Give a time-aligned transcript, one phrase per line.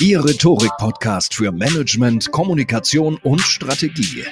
[0.00, 4.24] Ihr Rhetorik-Podcast für Management, Kommunikation und Strategie.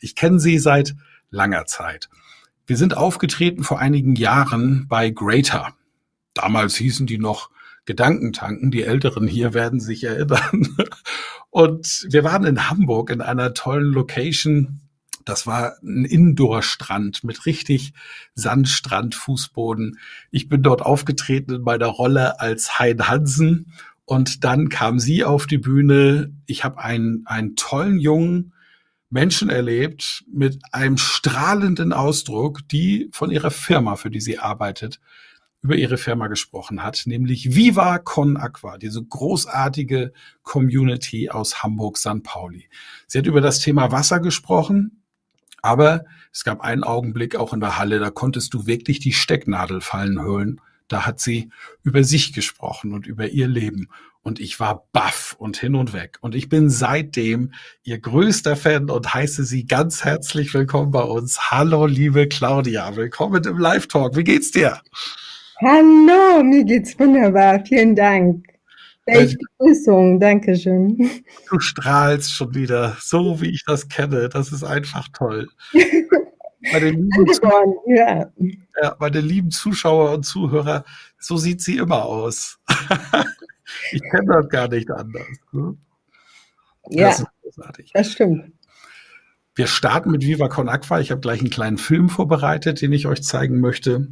[0.00, 0.94] Ich kenne Sie seit
[1.30, 2.08] langer Zeit.
[2.68, 5.74] Wir sind aufgetreten vor einigen Jahren bei Greater.
[6.32, 7.50] Damals hießen die noch
[7.86, 8.70] Gedankentanken.
[8.70, 10.76] Die Älteren hier werden sich erinnern.
[11.50, 14.80] Und wir waren in Hamburg in einer tollen Location
[15.26, 17.92] das war ein Indoor-Strand mit richtig
[18.34, 19.98] Sandstrand, Fußboden.
[20.30, 23.72] Ich bin dort aufgetreten in meiner Rolle als Hein Hansen
[24.04, 26.32] und dann kam sie auf die Bühne.
[26.46, 28.54] Ich habe einen, einen tollen jungen
[29.10, 35.00] Menschen erlebt mit einem strahlenden Ausdruck, die von ihrer Firma, für die sie arbeitet,
[35.60, 40.12] über ihre Firma gesprochen hat, nämlich Viva Con Aqua, diese großartige
[40.44, 42.22] Community aus Hamburg, St.
[42.22, 42.68] Pauli.
[43.08, 45.02] Sie hat über das Thema Wasser gesprochen,
[45.66, 49.80] aber es gab einen Augenblick auch in der Halle, da konntest du wirklich die Stecknadel
[49.80, 50.60] fallen hören.
[50.88, 51.50] Da hat sie
[51.82, 53.88] über sich gesprochen und über ihr Leben.
[54.22, 56.18] Und ich war baff und hin und weg.
[56.20, 61.50] Und ich bin seitdem ihr größter Fan und heiße sie ganz herzlich willkommen bei uns.
[61.50, 62.94] Hallo, liebe Claudia.
[62.94, 64.16] Willkommen im Live-Talk.
[64.16, 64.80] Wie geht's dir?
[65.60, 67.64] Hallo, mir geht's wunderbar.
[67.66, 68.55] Vielen Dank.
[69.06, 71.22] Welche Begrüßung, danke schön.
[71.48, 74.28] Du strahlst schon wieder, so wie ich das kenne.
[74.28, 75.48] Das ist einfach toll.
[76.72, 77.26] Meine lieben,
[77.86, 78.32] ja.
[78.82, 80.84] Ja, meine lieben Zuschauer und Zuhörer,
[81.16, 82.58] so sieht sie immer aus.
[83.92, 85.26] ich kenne das gar nicht anders.
[85.52, 85.76] Ne?
[86.88, 87.26] Ja, das,
[87.94, 88.52] das stimmt.
[89.54, 91.00] Wir starten mit Viva Con Aqua.
[91.00, 94.08] Ich habe gleich einen kleinen Film vorbereitet, den ich euch zeigen möchte.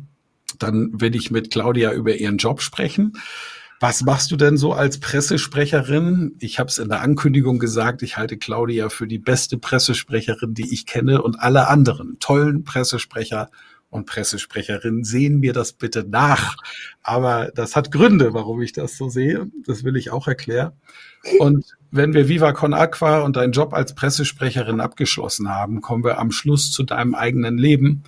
[0.59, 3.15] Dann werde ich mit Claudia über ihren Job sprechen.
[3.87, 6.37] Was machst du denn so als Pressesprecherin?
[6.39, 10.72] Ich habe es in der Ankündigung gesagt, ich halte Claudia für die beste Pressesprecherin, die
[10.72, 13.50] ich kenne und alle anderen tollen Pressesprecher
[13.91, 16.56] und Pressesprecherinnen sehen mir das bitte nach.
[17.03, 19.50] Aber das hat Gründe, warum ich das so sehe.
[19.67, 20.72] Das will ich auch erklären.
[21.39, 26.19] Und wenn wir Viva Con Aqua und deinen Job als Pressesprecherin abgeschlossen haben, kommen wir
[26.19, 28.05] am Schluss zu deinem eigenen Leben.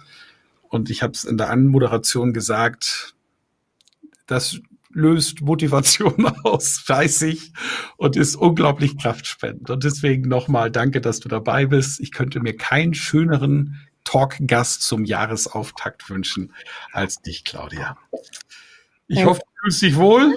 [0.71, 3.15] Und ich habe es in der Anmoderation gesagt,
[4.27, 4.59] dass
[4.97, 7.53] löst Motivation aus, weiß ich,
[7.97, 9.71] und ist unglaublich kraftspendend.
[9.71, 12.01] Und deswegen nochmal danke, dass du dabei bist.
[12.01, 16.53] Ich könnte mir keinen schöneren Talk-Gast zum Jahresauftakt wünschen
[16.93, 17.99] als dich, Claudia.
[19.07, 19.27] Ich ja.
[19.27, 20.37] hoffe, du fühlst dich wohl.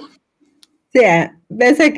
[0.92, 1.30] Sehr.
[1.48, 1.90] Besser,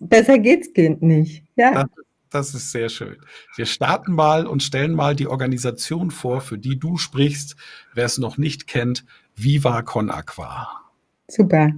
[0.00, 1.44] besser geht's geht nicht.
[1.56, 1.84] Ja.
[1.84, 1.90] Das,
[2.30, 3.16] das ist sehr schön.
[3.56, 7.56] Wir starten mal und stellen mal die Organisation vor, für die du sprichst.
[7.94, 9.04] Wer es noch nicht kennt,
[9.36, 10.88] Viva Con Aqua.
[11.30, 11.72] Super.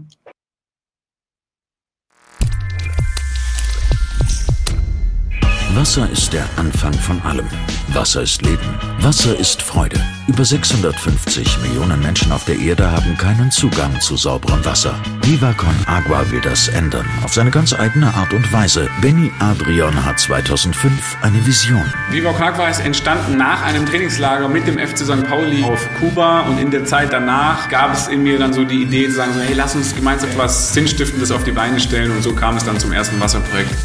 [5.75, 7.47] Wasser ist der Anfang von allem.
[7.95, 8.59] Wasser ist Leben.
[9.03, 10.01] Wasser ist Freude.
[10.27, 14.95] Über 650 Millionen Menschen auf der Erde haben keinen Zugang zu sauberem Wasser.
[15.23, 17.07] Viva Con Agua will das ändern.
[17.23, 18.89] Auf seine ganz eigene Art und Weise.
[19.01, 21.85] Benny Adrian hat 2005 eine Vision.
[22.11, 25.25] Viva Con Agua ist entstanden nach einem Trainingslager mit dem FC St.
[25.29, 26.41] Pauli auf Kuba.
[26.41, 29.33] Und in der Zeit danach gab es in mir dann so die Idee zu sagen,
[29.41, 32.11] hey, lass uns gemeinsam etwas Sinnstiftendes auf die Beine stellen.
[32.11, 33.77] Und so kam es dann zum ersten Wasserprojekt.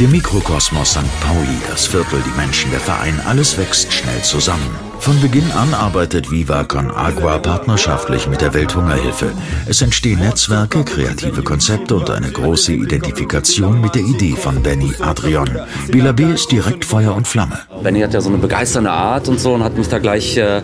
[0.00, 1.20] Der Mikrokosmos St.
[1.20, 4.91] Pauli, das Viertel, die Menschen, der Verein, alles wächst schnell zusammen.
[5.02, 9.32] Von Beginn an arbeitet Viva Con Agua partnerschaftlich mit der Welthungerhilfe.
[9.66, 15.58] Es entstehen Netzwerke, kreative Konzepte und eine große Identifikation mit der Idee von Benny Adrian.
[15.90, 16.32] Bela B.
[16.32, 17.58] ist direkt Feuer und Flamme.
[17.82, 20.62] Benny hat ja so eine begeisternde Art und so und hat mich da gleich äh,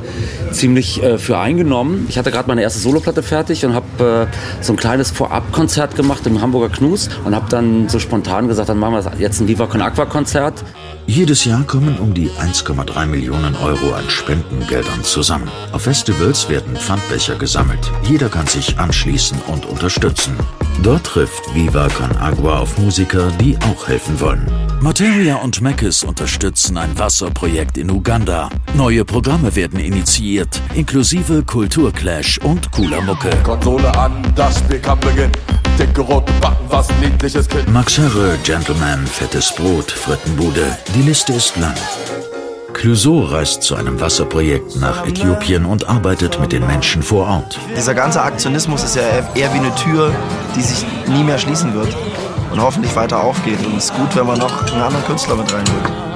[0.52, 2.06] ziemlich äh, für eingenommen.
[2.08, 6.24] Ich hatte gerade meine erste Soloplatte fertig und habe äh, so ein kleines Vorabkonzert gemacht
[6.28, 9.66] im Hamburger Knus und habe dann so spontan gesagt, dann machen wir jetzt ein Viva
[9.66, 10.62] Con Agua Konzert.
[11.08, 15.50] Jedes Jahr kommen um die 1,3 Millionen Euro an Spendengeldern zusammen.
[15.72, 17.90] Auf Festivals werden Pfandbecher gesammelt.
[18.02, 20.36] Jeder kann sich anschließen und unterstützen.
[20.82, 24.67] Dort trifft Viva Con Agua auf Musiker, die auch helfen wollen.
[24.80, 28.48] Materia und Meckes unterstützen ein Wasserprojekt in Uganda.
[28.74, 33.30] Neue Programme werden initiiert, inklusive Kulturclash und cooler Mucke.
[33.42, 35.32] Konsole an, das Spiel kann beginnen.
[35.80, 37.68] Dicke rote Backen, was ein niedliches Kind.
[37.72, 40.78] Max Herre, Gentleman, fettes Brot, Frittenbude.
[40.94, 41.74] Die Liste ist lang.
[42.72, 47.58] Clouseau reist zu einem Wasserprojekt nach Äthiopien und arbeitet mit den Menschen vor Ort.
[47.76, 49.02] Dieser ganze Aktionismus ist ja
[49.34, 50.14] eher wie eine Tür,
[50.54, 51.96] die sich nie mehr schließen wird
[52.50, 53.58] und hoffentlich weiter aufgeht.
[53.64, 56.08] Und es ist gut, wenn man noch einen anderen Künstler mit reinholt.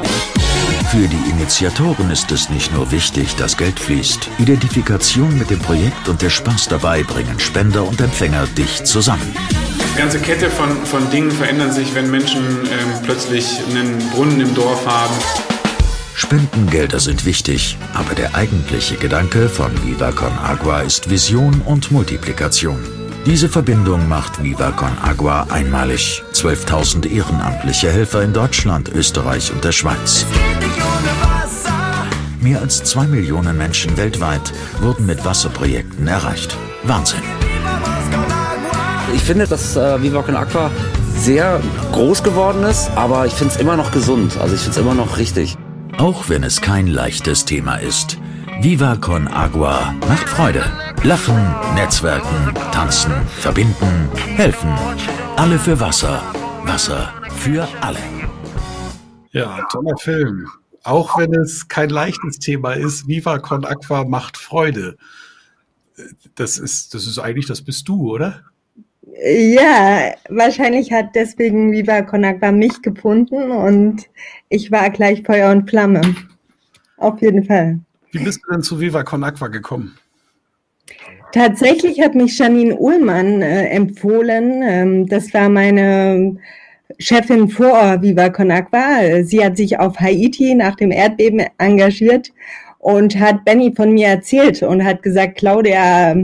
[0.90, 4.28] Für die Initiatoren ist es nicht nur wichtig, dass Geld fließt.
[4.38, 9.34] Identifikation mit dem Projekt und der Spaß dabei bringen Spender und Empfänger dicht zusammen.
[9.94, 14.54] Die ganze Kette von, von Dingen verändern sich, wenn Menschen ähm, plötzlich einen Brunnen im
[14.54, 15.14] Dorf haben.
[16.14, 23.01] Spendengelder sind wichtig, aber der eigentliche Gedanke von Viva Con Agua ist Vision und Multiplikation.
[23.24, 26.24] Diese Verbindung macht Viva Con Agua einmalig.
[26.32, 30.26] 12.000 ehrenamtliche Helfer in Deutschland, Österreich und der Schweiz.
[32.40, 36.56] Mehr als zwei Millionen Menschen weltweit wurden mit Wasserprojekten erreicht.
[36.82, 37.22] Wahnsinn.
[39.14, 40.72] Ich finde, dass äh, Viva Con Aqua
[41.16, 41.60] sehr
[41.92, 44.36] groß geworden ist, aber ich finde es immer noch gesund.
[44.40, 45.56] Also ich finde es immer noch richtig.
[45.96, 48.18] Auch wenn es kein leichtes Thema ist.
[48.60, 50.64] Viva Con Agua macht Freude.
[51.02, 51.36] Lachen,
[51.74, 54.70] Netzwerken, tanzen, verbinden, helfen.
[55.36, 56.22] Alle für Wasser.
[56.64, 57.98] Wasser für alle.
[59.32, 60.46] Ja, toller Film.
[60.84, 64.96] Auch wenn es kein leichtes Thema ist, Viva Con Aqua macht Freude.
[66.34, 68.42] Das ist, das ist eigentlich, das bist du, oder?
[69.24, 74.08] Ja, wahrscheinlich hat deswegen Viva Con Agua mich gefunden und
[74.48, 76.02] ich war gleich Feuer und Flamme.
[76.96, 77.80] Auf jeden Fall.
[78.12, 79.96] Wie bist du denn zu Viva Con Agua gekommen?
[81.32, 84.62] Tatsächlich hat mich Janine Ullmann äh, empfohlen.
[84.62, 86.36] Ähm, das war meine
[86.98, 89.24] Chefin vor Viva Con Agua.
[89.24, 92.32] Sie hat sich auf Haiti nach dem Erdbeben engagiert
[92.78, 96.14] und hat Benny von mir erzählt und hat gesagt, Claudia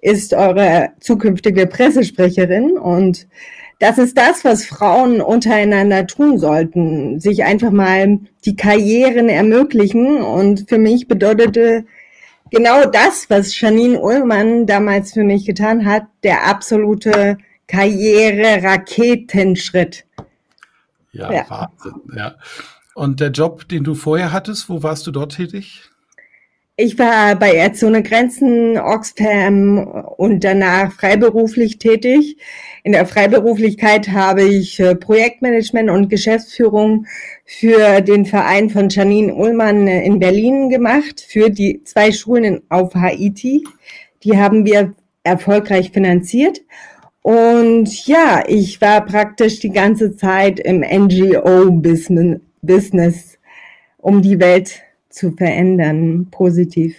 [0.00, 3.28] ist eure zukünftige Pressesprecherin und
[3.78, 10.20] das ist das, was Frauen untereinander tun sollten, sich einfach mal die Karrieren ermöglichen.
[10.20, 11.84] Und für mich bedeutete
[12.50, 17.38] genau das, was Janine Ullmann damals für mich getan hat, der absolute
[17.68, 20.04] Karriere-Raketenschritt.
[21.12, 22.02] Ja, ja, Wahnsinn.
[22.16, 22.34] Ja.
[22.94, 25.88] Und der Job, den du vorher hattest, wo warst du dort tätig?
[26.80, 29.78] Ich war bei Ärzte ohne Grenzen, Oxfam
[30.16, 32.36] und danach freiberuflich tätig.
[32.84, 37.06] In der Freiberuflichkeit habe ich äh, Projektmanagement und Geschäftsführung
[37.44, 43.64] für den Verein von Janine Ullmann in Berlin gemacht, für die zwei Schulen auf Haiti.
[44.22, 44.94] Die haben wir
[45.24, 46.60] erfolgreich finanziert.
[47.22, 52.38] Und ja, ich war praktisch die ganze Zeit im NGO-Business,
[53.96, 56.96] um die Welt zu verändern, positiv.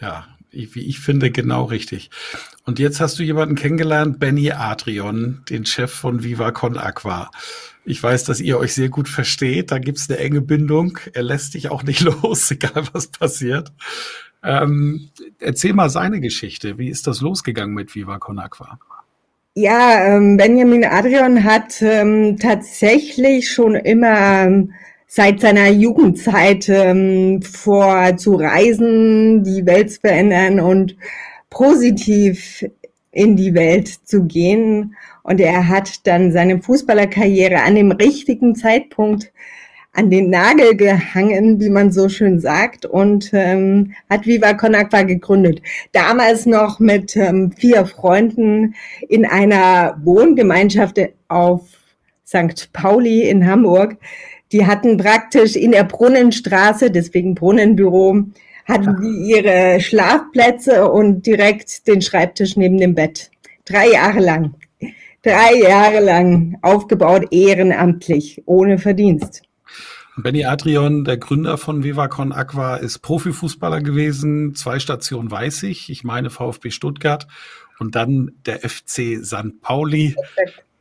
[0.00, 2.10] Ja, wie ich finde, genau richtig.
[2.64, 7.30] Und jetzt hast du jemanden kennengelernt, Benny Adrian, den Chef von Viva Con Aqua.
[7.84, 9.70] Ich weiß, dass ihr euch sehr gut versteht.
[9.70, 10.98] Da gibt's eine enge Bindung.
[11.12, 13.72] Er lässt dich auch nicht los, egal was passiert.
[14.42, 16.78] Ähm, erzähl mal seine Geschichte.
[16.78, 18.78] Wie ist das losgegangen mit Viva Con Aqua?
[19.54, 24.74] Ja, ähm, Benjamin Adrian hat ähm, tatsächlich schon immer ähm,
[25.06, 30.96] seit seiner Jugendzeit ähm, vor zu reisen, die Welt zu verändern und
[31.50, 32.64] positiv
[33.12, 34.94] in die Welt zu gehen.
[35.22, 39.32] Und er hat dann seine Fußballerkarriere an dem richtigen Zeitpunkt
[39.96, 45.02] an den Nagel gehangen, wie man so schön sagt, und ähm, hat Viva Con Agua
[45.02, 45.62] gegründet.
[45.92, 48.74] Damals noch mit ähm, vier Freunden
[49.08, 51.62] in einer Wohngemeinschaft auf
[52.26, 52.70] St.
[52.72, 53.96] Pauli in Hamburg.
[54.52, 58.24] Die hatten praktisch in der Brunnenstraße, deswegen Brunnenbüro,
[58.64, 63.30] hatten die ihre Schlafplätze und direkt den Schreibtisch neben dem Bett.
[63.64, 64.54] Drei Jahre lang.
[65.22, 69.42] Drei Jahre lang aufgebaut, ehrenamtlich, ohne Verdienst.
[70.18, 74.54] Benny Adrian, der Gründer von Vivacon Aqua, ist Profifußballer gewesen.
[74.54, 75.90] Zwei Stationen weiß ich.
[75.90, 77.26] Ich meine VfB Stuttgart
[77.78, 79.60] und dann der FC St.
[79.60, 80.14] Pauli.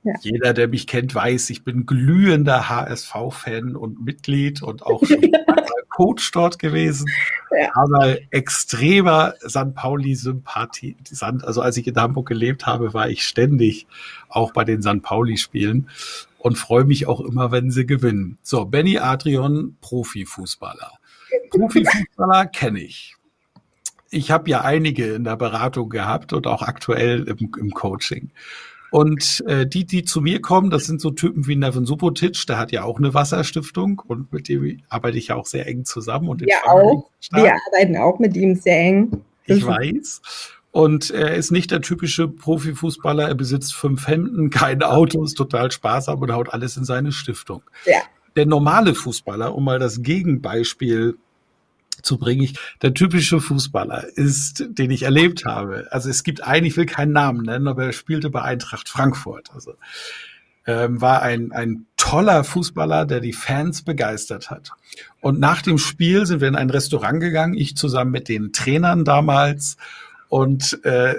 [0.06, 0.14] Ja.
[0.22, 5.20] Jeder, der mich kennt, weiß, ich bin glühender HSV-Fan und Mitglied und auch schon
[5.90, 7.10] Coach dort gewesen.
[7.52, 7.70] Ja.
[7.74, 9.74] Aber extremer St.
[9.74, 11.44] Pauli-Sympathisant.
[11.44, 13.88] Also als ich in Hamburg gelebt habe, war ich ständig
[14.30, 15.02] auch bei den St.
[15.02, 15.90] Pauli-Spielen
[16.38, 18.38] und freue mich auch immer, wenn sie gewinnen.
[18.44, 20.92] So, Benny Adrian, Profifußballer.
[21.50, 23.16] Profifußballer kenne ich.
[24.12, 28.30] Ich habe ja einige in der Beratung gehabt und auch aktuell im, im Coaching.
[28.96, 32.58] Und äh, die, die zu mir kommen, das sind so Typen wie Nevin Subotic, der
[32.58, 36.30] hat ja auch eine Wasserstiftung und mit dem arbeite ich ja auch sehr eng zusammen.
[36.30, 37.10] Und ja, auch.
[37.34, 39.12] Wir arbeiten auch mit ihm sehr eng.
[39.48, 40.22] Ich weiß.
[40.72, 43.28] Und er ist nicht der typische Profifußballer.
[43.28, 47.64] Er besitzt fünf Hemden, kein Auto, ist total sparsam und haut alles in seine Stiftung.
[47.86, 48.00] Ja.
[48.38, 51.18] Der normale Fußballer, um mal das Gegenbeispiel
[52.06, 55.88] zu bringen, ich, der typische Fußballer ist, den ich erlebt habe.
[55.92, 59.50] Also es gibt einen, ich will keinen Namen nennen, aber er spielte bei Eintracht Frankfurt.
[59.54, 59.74] Also
[60.68, 64.72] ähm, war ein, ein toller Fußballer, der die Fans begeistert hat.
[65.22, 69.04] Und nach dem Spiel sind wir in ein Restaurant gegangen, ich zusammen mit den Trainern
[69.06, 69.78] damals
[70.30, 71.16] und äh,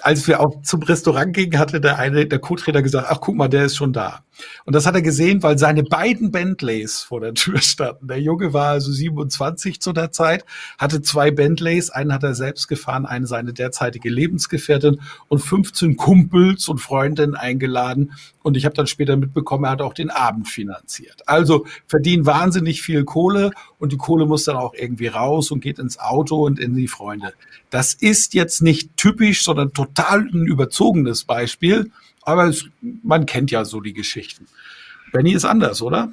[0.00, 3.48] als wir auch zum Restaurant gingen, hatte der eine, der Co-Trainer gesagt, ach guck mal,
[3.48, 4.20] der ist schon da.
[4.64, 8.08] Und das hat er gesehen, weil seine beiden Bentleys vor der Tür standen.
[8.08, 10.44] Der Junge war also 27 zu der Zeit,
[10.78, 16.68] hatte zwei Bentleys, einen hat er selbst gefahren, eine seine derzeitige Lebensgefährtin und 15 Kumpels
[16.68, 18.12] und Freundinnen eingeladen.
[18.44, 21.22] Und ich habe dann später mitbekommen, er hat auch den Abend finanziert.
[21.24, 25.78] Also verdient wahnsinnig viel Kohle und die Kohle muss dann auch irgendwie raus und geht
[25.78, 27.32] ins Auto und in die Freunde.
[27.70, 31.90] Das ist jetzt nicht typisch, sondern total ein überzogenes Beispiel.
[32.20, 32.66] Aber es,
[33.02, 34.46] man kennt ja so die Geschichten.
[35.10, 36.12] Benny ist anders, oder?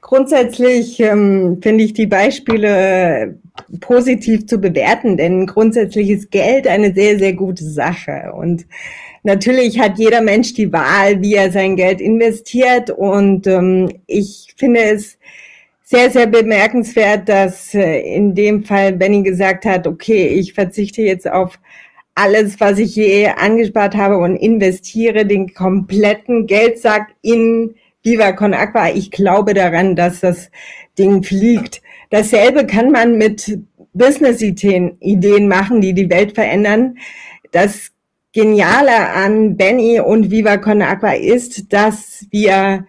[0.00, 3.38] Grundsätzlich ähm, finde ich die Beispiele
[3.80, 8.32] positiv zu bewerten, denn grundsätzlich ist Geld eine sehr, sehr gute Sache.
[8.34, 8.66] Und
[9.26, 12.90] natürlich hat jeder Mensch die Wahl, wie er sein Geld investiert.
[12.90, 15.18] Und ähm, ich finde es
[15.82, 21.30] sehr, sehr bemerkenswert, dass äh, in dem Fall Benny gesagt hat, okay, ich verzichte jetzt
[21.30, 21.58] auf
[22.14, 28.90] alles, was ich je angespart habe und investiere den kompletten Geldsack in Viva Con Aqua.
[28.90, 30.50] Ich glaube daran, dass das
[30.98, 31.82] Ding fliegt.
[32.10, 33.58] Dasselbe kann man mit
[33.92, 36.96] Business-Ideen machen, die die Welt verändern.
[37.50, 37.92] Das
[38.36, 42.84] Geniale an Benny und Viva Con Aqua ist, dass wir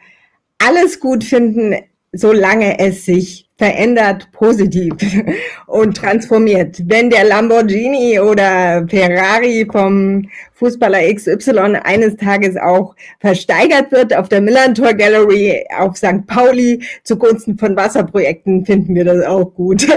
[0.57, 1.73] alles gut finden,
[2.11, 4.91] solange es sich verändert positiv
[5.67, 6.81] und transformiert.
[6.87, 14.41] Wenn der Lamborghini oder Ferrari vom Fußballer XY eines Tages auch versteigert wird auf der
[14.41, 16.27] Millantor Gallery auf St.
[16.27, 19.87] Pauli zugunsten von Wasserprojekten, finden wir das auch gut.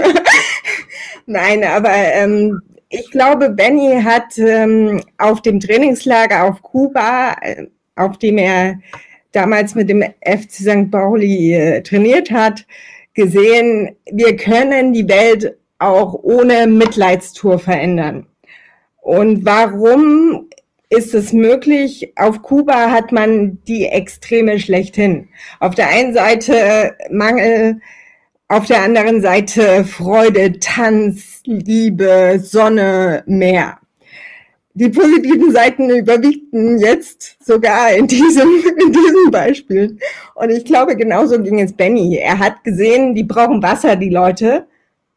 [1.25, 2.61] Nein, aber ähm,
[2.91, 8.79] ich glaube, Benny hat ähm, auf dem Trainingslager auf Kuba, äh, auf dem er
[9.31, 10.91] damals mit dem FC St.
[10.91, 12.65] Pauli äh, trainiert hat,
[13.13, 18.27] gesehen, wir können die Welt auch ohne Mitleidstour verändern.
[19.01, 20.49] Und warum
[20.89, 22.11] ist es möglich?
[22.17, 25.29] Auf Kuba hat man die Extreme schlechthin.
[25.61, 27.79] Auf der einen Seite Mangel,
[28.51, 33.77] auf der anderen Seite Freude, Tanz, Liebe, Sonne, Meer
[34.73, 38.47] die positiven Seiten überwiegten jetzt sogar in diesem,
[38.85, 39.97] in diesem Beispiel.
[40.35, 42.17] Und ich glaube, genauso ging es Benny.
[42.17, 44.67] Er hat gesehen, die brauchen Wasser, die Leute.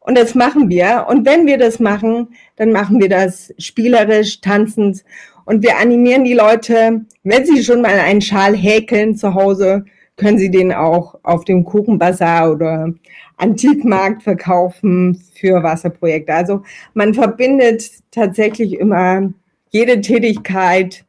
[0.01, 1.07] Und das machen wir.
[1.09, 5.05] Und wenn wir das machen, dann machen wir das spielerisch, tanzend.
[5.45, 9.85] Und wir animieren die Leute, wenn sie schon mal einen Schal häkeln zu Hause,
[10.17, 12.93] können sie den auch auf dem Kuchenbazar oder
[13.37, 16.35] Antikmarkt verkaufen für Wasserprojekte.
[16.35, 16.63] Also
[16.95, 19.33] man verbindet tatsächlich immer
[19.71, 21.05] jede Tätigkeit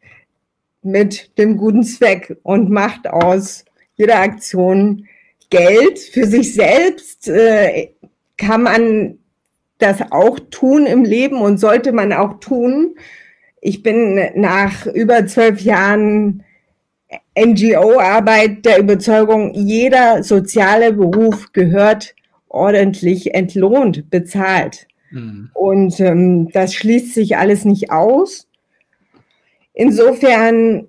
[0.81, 3.65] mit dem guten Zweck und macht aus
[3.95, 5.07] jeder Aktion
[5.49, 5.99] Geld.
[5.99, 7.89] Für sich selbst äh,
[8.37, 9.19] kann man
[9.77, 12.95] das auch tun im Leben und sollte man auch tun.
[13.61, 16.43] Ich bin nach über zwölf Jahren
[17.37, 22.14] NGO-Arbeit der Überzeugung, jeder soziale Beruf gehört
[22.55, 24.87] ordentlich entlohnt, bezahlt.
[25.11, 25.49] Mhm.
[25.53, 28.47] Und ähm, das schließt sich alles nicht aus.
[29.73, 30.87] Insofern,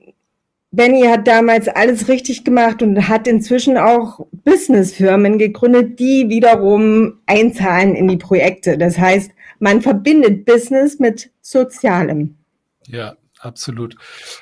[0.70, 7.94] Benny hat damals alles richtig gemacht und hat inzwischen auch Businessfirmen gegründet, die wiederum einzahlen
[7.94, 8.78] in die Projekte.
[8.78, 12.36] Das heißt, man verbindet Business mit Sozialem.
[12.88, 13.96] Ja, absolut.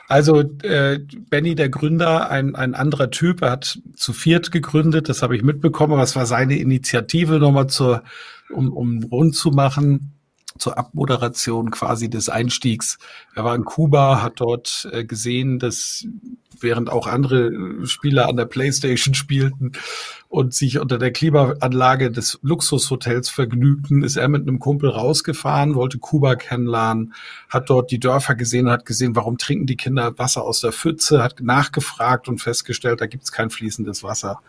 [0.09, 5.23] Also äh, Benny, der Gründer, ein, ein anderer Typ, er hat zu viert gegründet, das
[5.23, 8.03] habe ich mitbekommen, was war seine Initiative nochmal zur,
[8.51, 10.14] um, um rund zu machen
[10.59, 12.99] zur Abmoderation quasi des Einstiegs.
[13.35, 16.07] Er war in Kuba, hat dort äh, gesehen, dass
[16.61, 19.73] während auch andere äh, Spieler an der Playstation spielten
[20.29, 25.99] und sich unter der Klimaanlage des Luxushotels vergnügten, ist er mit einem Kumpel rausgefahren, wollte
[25.99, 27.15] Kuba kennenlernen,
[27.49, 31.23] hat dort die Dörfer gesehen hat gesehen, warum trinken die Kinder Wasser aus der Pfütze,
[31.23, 34.41] hat nachgefragt und festgestellt, da gibt's kein fließendes Wasser.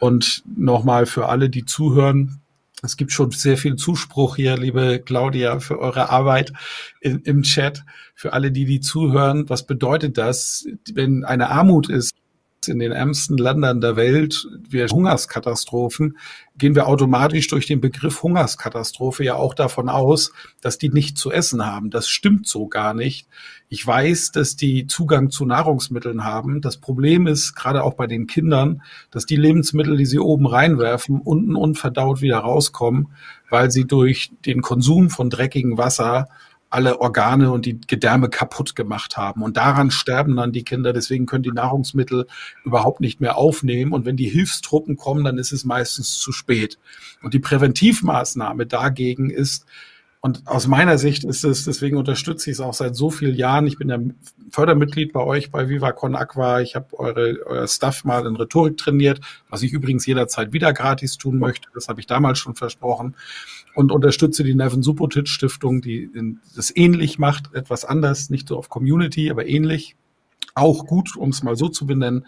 [0.00, 2.40] Und nochmal für alle, die zuhören,
[2.84, 6.52] es gibt schon sehr viel Zuspruch hier, liebe Claudia, für eure Arbeit
[7.00, 7.82] in, im Chat.
[8.14, 12.14] Für alle, die die zuhören, was bedeutet das, wenn eine Armut ist?
[12.68, 16.16] in den ärmsten Ländern der Welt, wir Hungerskatastrophen,
[16.56, 21.30] gehen wir automatisch durch den Begriff Hungerskatastrophe ja auch davon aus, dass die nicht zu
[21.30, 21.90] essen haben.
[21.90, 23.28] Das stimmt so gar nicht.
[23.74, 26.60] Ich weiß, dass die Zugang zu Nahrungsmitteln haben.
[26.60, 31.20] Das Problem ist gerade auch bei den Kindern, dass die Lebensmittel, die sie oben reinwerfen,
[31.20, 33.08] unten unverdaut wieder rauskommen,
[33.50, 36.28] weil sie durch den Konsum von dreckigem Wasser
[36.70, 39.42] alle Organe und die Gedärme kaputt gemacht haben.
[39.42, 40.92] Und daran sterben dann die Kinder.
[40.92, 42.28] Deswegen können die Nahrungsmittel
[42.64, 43.90] überhaupt nicht mehr aufnehmen.
[43.90, 46.78] Und wenn die Hilfstruppen kommen, dann ist es meistens zu spät.
[47.22, 49.66] Und die Präventivmaßnahme dagegen ist,
[50.24, 53.66] und aus meiner Sicht ist es, deswegen unterstütze ich es auch seit so vielen Jahren.
[53.66, 53.98] Ich bin ja
[54.48, 56.62] Fördermitglied bei euch bei Viva Con Aqua.
[56.62, 61.18] Ich habe eure, euer Staff mal in Rhetorik trainiert, was ich übrigens jederzeit wieder gratis
[61.18, 61.68] tun möchte.
[61.74, 63.16] Das habe ich damals schon versprochen
[63.74, 66.08] und unterstütze die Neven Subotic Stiftung, die
[66.56, 69.94] das ähnlich macht, etwas anders, nicht so auf Community, aber ähnlich.
[70.54, 72.24] Auch gut, um es mal so zu benennen.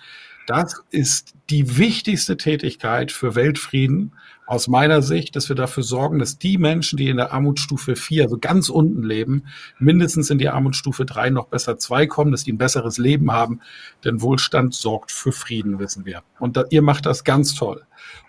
[0.47, 4.13] Das ist die wichtigste Tätigkeit für Weltfrieden
[4.47, 8.25] aus meiner Sicht, dass wir dafür sorgen, dass die Menschen, die in der Armutsstufe 4,
[8.25, 9.45] also ganz unten leben,
[9.81, 13.61] mindestens in die Armutsstufe 3 noch besser 2 kommen, dass die ein besseres Leben haben.
[14.05, 16.23] Denn Wohlstand sorgt für Frieden, wissen wir.
[16.39, 17.83] Und da, ihr macht das ganz toll.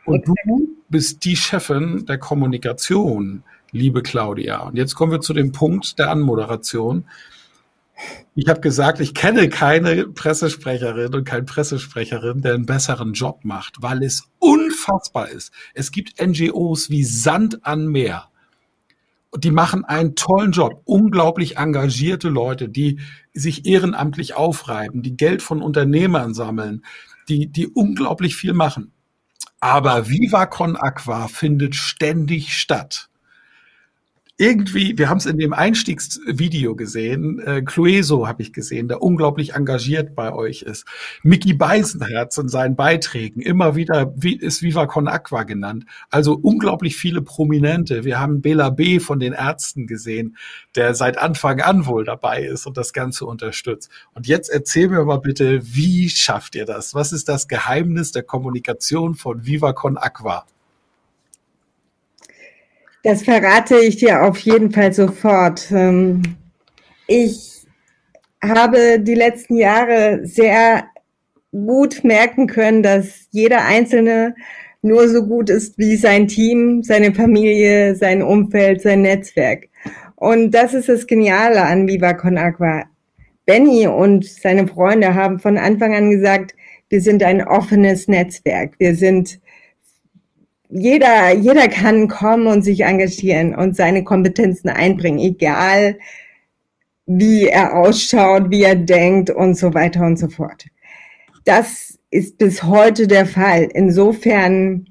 [0.05, 0.33] Und du
[0.89, 4.61] bist die Chefin der Kommunikation, liebe Claudia.
[4.61, 7.05] Und jetzt kommen wir zu dem Punkt der Anmoderation.
[8.35, 13.81] Ich habe gesagt, ich kenne keine Pressesprecherin und keinen Pressesprecherin, der einen besseren Job macht,
[13.81, 15.51] weil es unfassbar ist.
[15.73, 18.29] Es gibt NGOs wie Sand an Meer.
[19.35, 20.81] Die machen einen tollen Job.
[20.85, 22.99] Unglaublich engagierte Leute, die
[23.33, 26.85] sich ehrenamtlich aufreiben, die Geld von Unternehmern sammeln,
[27.27, 28.91] die, die unglaublich viel machen.
[29.59, 33.09] Aber Viva Con Aqua findet ständig statt
[34.39, 39.55] irgendwie, wir haben es in dem Einstiegsvideo gesehen, äh, Clueso habe ich gesehen, der unglaublich
[39.55, 40.85] engagiert bei euch ist.
[41.23, 45.85] Mickey Beisenherz in seinen Beiträgen immer wieder wie, ist Viva Con Aqua genannt.
[46.11, 48.03] Also unglaublich viele Prominente.
[48.03, 48.99] Wir haben Bela B.
[48.99, 50.37] von den Ärzten gesehen,
[50.75, 53.89] der seit Anfang an wohl dabei ist und das Ganze unterstützt.
[54.13, 56.93] Und jetzt erzähl mir mal bitte, wie schafft ihr das?
[56.93, 60.45] Was ist das Geheimnis der Kommunikation von Viva Con Aqua?
[63.03, 65.71] Das verrate ich dir auf jeden Fall sofort.
[65.71, 66.21] Ähm,
[67.07, 67.65] ich
[68.43, 70.85] habe die letzten Jahre sehr
[71.51, 74.35] gut merken können, dass jeder Einzelne
[74.81, 79.67] nur so gut ist wie sein Team, seine Familie, sein Umfeld, sein Netzwerk.
[80.15, 82.85] Und das ist das Geniale an Viva Con Aqua.
[83.45, 86.53] Benny und seine Freunde haben von Anfang an gesagt,
[86.89, 88.73] wir sind ein offenes Netzwerk.
[88.77, 89.39] Wir sind
[90.69, 95.97] jeder, jeder kann kommen und sich engagieren und seine Kompetenzen einbringen, egal
[97.05, 100.65] wie er ausschaut, wie er denkt und so weiter und so fort.
[101.45, 103.69] Das ist bis heute der Fall.
[103.73, 104.87] Insofern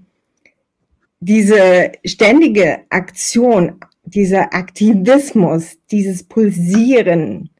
[1.21, 7.51] diese ständige Aktion, dieser Aktivismus, dieses Pulsieren,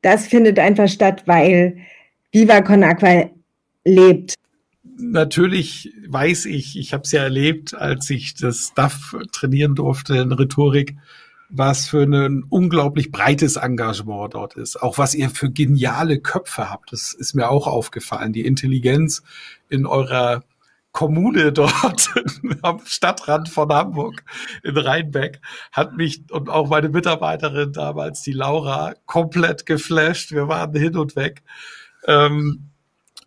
[0.00, 1.76] das findet einfach statt, weil
[2.32, 3.30] Viva Con Aqua
[3.84, 4.34] lebt
[5.02, 10.32] natürlich weiß ich, ich habe es ja erlebt, als ich das Stuff trainieren durfte in
[10.32, 10.96] Rhetorik,
[11.50, 14.80] was für ein unglaublich breites Engagement dort ist.
[14.80, 16.92] Auch was ihr für geniale Köpfe habt.
[16.92, 18.32] Das ist mir auch aufgefallen.
[18.32, 19.22] Die Intelligenz
[19.68, 20.42] in eurer
[20.92, 22.10] Kommune dort
[22.62, 24.24] am Stadtrand von Hamburg
[24.62, 25.40] in Rheinbeck
[25.72, 30.32] hat mich und auch meine Mitarbeiterin damals, die Laura, komplett geflasht.
[30.32, 31.42] Wir waren hin und weg.
[32.06, 32.71] Ähm,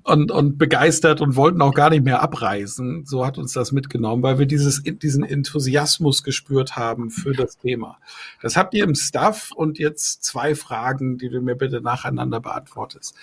[0.05, 3.05] und, und begeistert und wollten auch gar nicht mehr abreisen.
[3.05, 7.97] So hat uns das mitgenommen, weil wir dieses, diesen Enthusiasmus gespürt haben für das Thema.
[8.41, 13.15] Das habt ihr im Staff und jetzt zwei Fragen, die du mir bitte nacheinander beantwortest.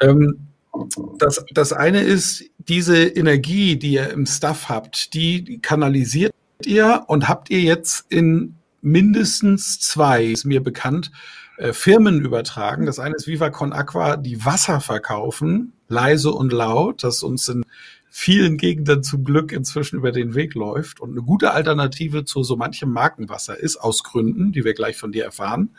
[0.00, 0.46] Ähm,
[1.18, 6.32] das, das eine ist, diese Energie, die ihr im Staff habt, die kanalisiert
[6.64, 11.10] ihr und habt ihr jetzt in mindestens zwei, ist mir bekannt,
[11.56, 12.86] äh, Firmen übertragen.
[12.86, 17.64] Das eine ist Viva Con Aqua, die Wasser verkaufen, leise und laut, das uns in
[18.08, 22.56] vielen Gegenden zum Glück inzwischen über den Weg läuft und eine gute Alternative zu so
[22.56, 25.76] manchem Markenwasser ist, aus Gründen, die wir gleich von dir erfahren.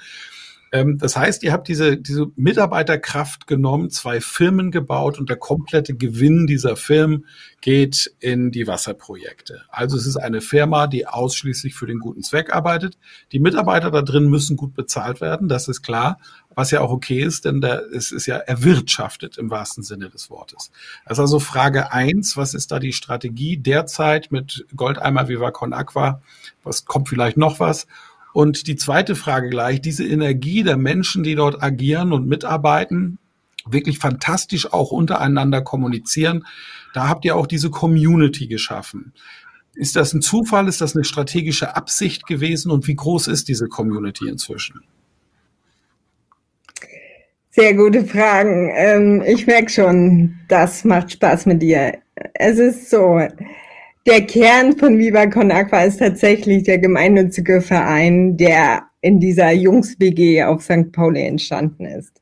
[0.72, 5.96] Ähm, das heißt, ihr habt diese, diese Mitarbeiterkraft genommen, zwei Firmen gebaut und der komplette
[5.96, 7.26] Gewinn dieser Firmen
[7.62, 9.64] geht in die Wasserprojekte.
[9.70, 12.98] Also es ist eine Firma, die ausschließlich für den guten Zweck arbeitet.
[13.32, 16.20] Die Mitarbeiter da drin müssen gut bezahlt werden, das ist klar,
[16.58, 20.32] was ja auch okay ist, denn da, es ist ja erwirtschaftet im wahrsten Sinne des
[20.32, 20.72] Wortes.
[21.06, 25.72] Das ist also Frage eins: was ist da die Strategie derzeit mit Goldeimer Viva Con
[25.72, 26.20] Aqua?
[26.64, 27.86] Was kommt vielleicht noch was?
[28.38, 33.18] Und die zweite Frage gleich, diese Energie der Menschen, die dort agieren und mitarbeiten,
[33.66, 36.46] wirklich fantastisch auch untereinander kommunizieren.
[36.94, 39.12] Da habt ihr auch diese Community geschaffen.
[39.74, 40.68] Ist das ein Zufall?
[40.68, 42.70] Ist das eine strategische Absicht gewesen?
[42.70, 44.84] Und wie groß ist diese Community inzwischen?
[47.50, 48.72] Sehr gute Fragen.
[48.76, 51.98] Ähm, ich merke schon, das macht Spaß mit dir.
[52.36, 53.20] Es ist so,
[54.08, 60.44] der Kern von Viva Con Aqua ist tatsächlich der gemeinnützige Verein, der in dieser Jungs-WG
[60.44, 60.94] auf St.
[60.94, 62.22] Pauli entstanden ist.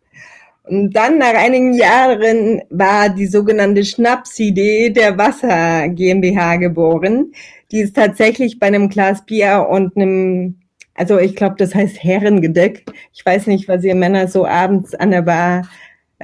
[0.63, 7.31] Und dann nach einigen Jahren war die sogenannte Schnapsidee der Wasser GmbH geboren.
[7.71, 10.55] Die ist tatsächlich bei einem Glas Bier und einem,
[10.95, 12.83] also ich glaube, das heißt Herrengedeck.
[13.13, 15.69] Ich weiß nicht, was ihr Männer so abends an der Bar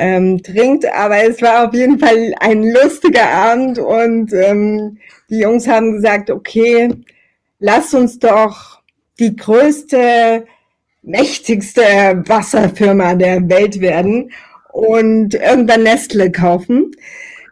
[0.01, 4.97] ähm, trinkt, aber es war auf jeden Fall ein lustiger Abend und ähm,
[5.29, 6.89] die Jungs haben gesagt, okay,
[7.59, 8.81] lass uns doch
[9.19, 10.47] die größte,
[11.03, 14.31] mächtigste Wasserfirma der Welt werden
[14.73, 16.91] und irgendwann Nestle kaufen.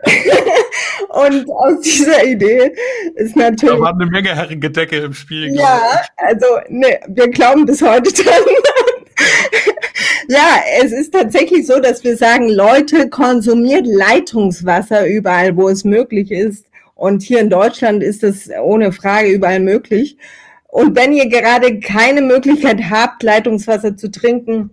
[1.10, 2.74] und aus dieser Idee
[3.16, 3.76] ist natürlich.
[3.76, 5.54] Da war eine Menge Herrengedecke im Spiel.
[5.54, 5.82] Ja,
[6.18, 8.44] also ne, wir glauben bis heute dran.
[10.30, 16.30] Ja, es ist tatsächlich so, dass wir sagen, Leute konsumiert Leitungswasser überall, wo es möglich
[16.30, 16.68] ist.
[16.94, 20.18] Und hier in Deutschland ist es ohne Frage überall möglich.
[20.68, 24.70] Und wenn ihr gerade keine Möglichkeit habt, Leitungswasser zu trinken,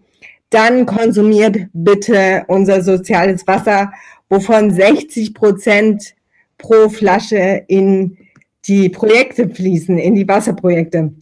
[0.51, 3.92] dann konsumiert bitte unser soziales Wasser,
[4.29, 6.14] wovon 60 Prozent
[6.59, 8.19] pro Flasche in
[8.66, 11.12] die Projekte fließen, in die Wasserprojekte.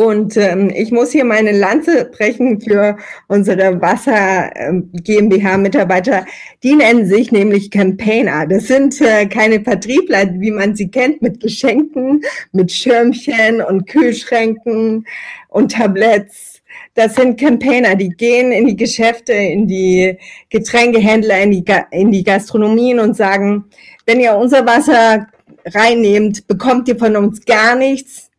[0.00, 2.96] Und ähm, ich muss hier meine Lanze brechen für
[3.28, 6.24] unsere Wasser ähm, GmbH-Mitarbeiter.
[6.62, 8.46] Die nennen sich nämlich Campaigner.
[8.46, 15.04] Das sind äh, keine Vertriebler, wie man sie kennt, mit Geschenken, mit Schirmchen und Kühlschränken
[15.50, 16.62] und Tabletts.
[16.94, 20.16] Das sind Campaigner, die gehen in die Geschäfte, in die
[20.48, 23.66] Getränkehändler, in die, in die Gastronomien und sagen,
[24.06, 25.26] wenn ihr unser Wasser
[25.66, 28.29] reinnehmt, bekommt ihr von uns gar nichts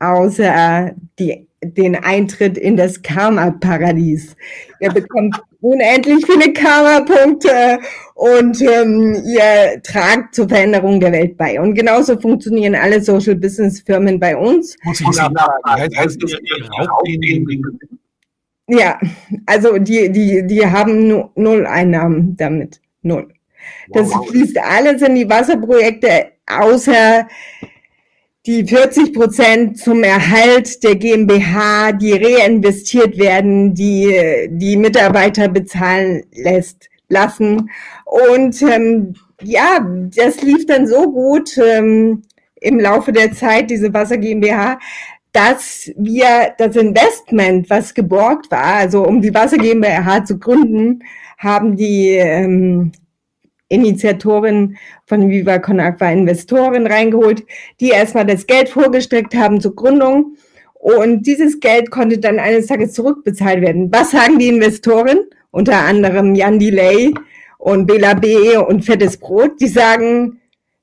[0.00, 4.34] außer die, den Eintritt in das Karma-Paradies.
[4.80, 7.78] Ihr bekommt unendlich viele Karma-Punkte
[8.14, 11.60] und ähm, ihr tragt zur Veränderung der Welt bei.
[11.60, 14.76] Und genauso funktionieren alle Social Business Firmen bei uns.
[14.84, 15.34] Muss ich sagen,
[18.70, 18.98] ja,
[19.46, 22.80] also die, die, die haben null Einnahmen damit.
[23.02, 23.28] Null.
[23.88, 27.26] Das fließt alles in die Wasserprojekte, außer
[28.46, 36.88] die 40 Prozent zum Erhalt der GmbH, die reinvestiert werden, die die Mitarbeiter bezahlen lässt,
[37.08, 37.70] lassen.
[38.04, 42.22] Und ähm, ja, das lief dann so gut ähm,
[42.60, 44.78] im Laufe der Zeit, diese Wasser GmbH,
[45.32, 51.02] dass wir das Investment, was geborgt war, also um die Wasser GmbH zu gründen,
[51.38, 52.92] haben die ähm,
[53.70, 57.44] Initiatorin von Viva Con Aqua Investoren reingeholt,
[57.80, 60.36] die erstmal das Geld vorgestreckt haben zur Gründung.
[60.74, 63.90] Und dieses Geld konnte dann eines Tages zurückbezahlt werden.
[63.92, 65.20] Was sagen die Investoren?
[65.50, 67.14] Unter anderem Jan Delay
[67.58, 68.56] und Bela B.
[68.56, 69.60] und Fettes Brot.
[69.60, 70.40] Die sagen,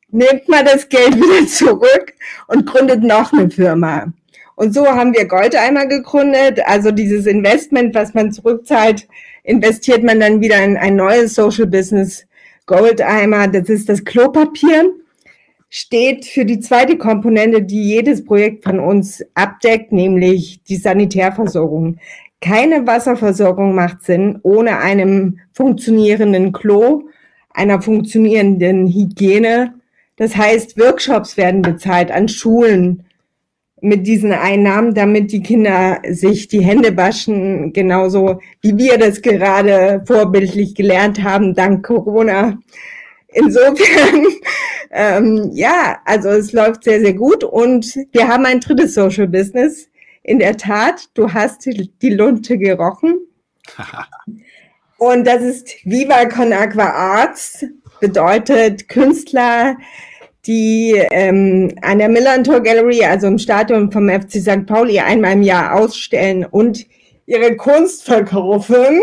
[0.10, 2.14] nehmt mal das Geld wieder zurück
[2.48, 4.14] und gründet noch eine Firma.
[4.56, 6.62] Und so haben wir Goldeimer gegründet.
[6.66, 9.08] Also dieses Investment, was man zurückzahlt,
[9.44, 12.26] investiert man dann wieder in ein neues Social Business
[12.68, 14.94] Goldeimer, das ist das Klopapier,
[15.70, 21.98] steht für die zweite Komponente, die jedes Projekt von uns abdeckt, nämlich die Sanitärversorgung.
[22.42, 27.04] Keine Wasserversorgung macht Sinn ohne einem funktionierenden Klo,
[27.50, 29.74] einer funktionierenden Hygiene.
[30.18, 33.07] Das heißt, Workshops werden bezahlt an Schulen,
[33.82, 40.04] mit diesen Einnahmen, damit die Kinder sich die Hände waschen, genauso wie wir das gerade
[40.06, 42.58] vorbildlich gelernt haben, dank Corona.
[43.28, 44.26] Insofern,
[44.92, 49.90] ähm, ja, also es läuft sehr, sehr gut und wir haben ein drittes Social Business
[50.24, 53.20] in der Tat, du hast die Lunte gerochen.
[54.98, 57.64] Und das ist Viva Con Aqua Arts,
[58.00, 59.78] bedeutet Künstler,
[60.48, 64.66] die ähm, an der Millantor Gallery, also im Stadion vom FC St.
[64.66, 66.86] Pauli, einmal im Jahr ausstellen und
[67.26, 69.02] ihre Kunst verkaufen.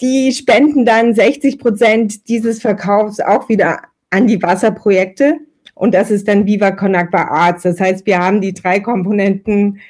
[0.00, 5.38] Die spenden dann 60 Prozent dieses Verkaufs auch wieder an die Wasserprojekte.
[5.74, 7.64] Und das ist dann Viva Con Aqua Arts.
[7.64, 9.80] Das heißt, wir haben die drei Komponenten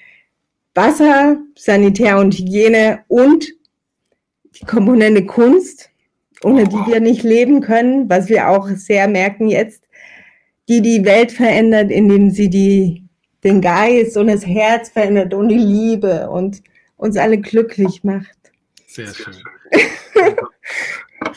[0.75, 3.49] Wasser, Sanitär und Hygiene und
[4.61, 5.91] die Komponente Kunst,
[6.43, 9.83] ohne die wir nicht leben können, was wir auch sehr merken jetzt,
[10.69, 13.05] die die Welt verändert, indem sie die,
[13.45, 16.63] den Geist und das Herz verändert und die Liebe und
[16.97, 18.37] uns alle glücklich macht.
[18.87, 19.35] Sehr schön.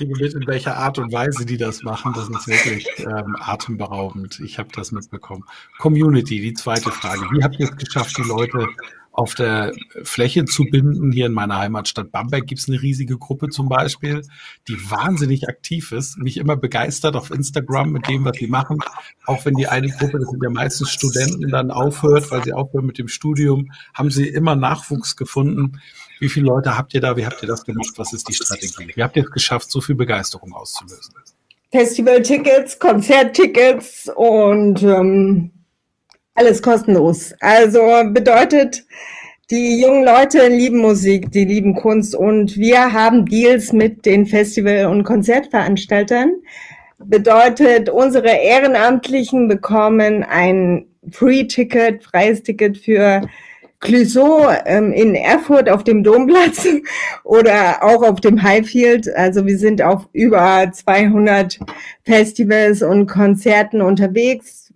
[0.01, 2.13] kriege mit, in welcher Art und Weise die das machen.
[2.15, 4.39] Das ist wirklich ähm, atemberaubend.
[4.39, 5.43] Ich habe das mitbekommen.
[5.79, 7.21] Community, die zweite Frage.
[7.31, 8.67] Wie habt ihr es geschafft, die Leute
[9.11, 11.11] auf der Fläche zu binden.
[11.11, 14.21] Hier in meiner Heimatstadt Bamberg gibt es eine riesige Gruppe zum Beispiel,
[14.67, 18.79] die wahnsinnig aktiv ist, mich immer begeistert auf Instagram mit dem, was sie machen.
[19.25, 22.85] Auch wenn die eine Gruppe, das sind ja meistens Studenten, dann aufhört, weil sie aufhören
[22.85, 25.79] mit dem Studium, haben sie immer Nachwuchs gefunden.
[26.19, 27.17] Wie viele Leute habt ihr da?
[27.17, 27.93] Wie habt ihr das gemacht?
[27.97, 28.91] Was ist die Strategie?
[28.95, 31.15] Wie habt ihr es geschafft, so viel Begeisterung auszulösen?
[31.71, 35.51] Festivaltickets, Konzerttickets und ähm,
[36.35, 37.33] alles kostenlos.
[37.39, 38.83] Also bedeutet,
[39.49, 44.85] die jungen Leute lieben Musik, die lieben Kunst und wir haben Deals mit den Festival-
[44.85, 46.35] und Konzertveranstaltern.
[46.99, 53.21] Bedeutet, unsere Ehrenamtlichen bekommen ein Free-Ticket, freies Ticket für
[53.79, 56.67] Clouseau ähm, in Erfurt auf dem Domplatz
[57.23, 59.13] oder auch auf dem Highfield.
[59.15, 61.59] Also wir sind auf über 200
[62.05, 64.70] Festivals und Konzerten unterwegs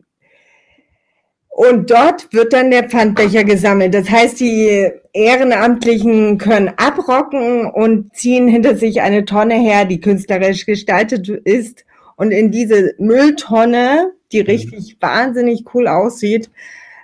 [1.55, 3.93] und dort wird dann der Pfandbecher gesammelt.
[3.93, 10.65] Das heißt, die Ehrenamtlichen können abrocken und ziehen hinter sich eine Tonne her, die künstlerisch
[10.65, 11.85] gestaltet ist.
[12.17, 14.47] Und in diese Mülltonne, die mhm.
[14.47, 16.49] richtig wahnsinnig cool aussieht,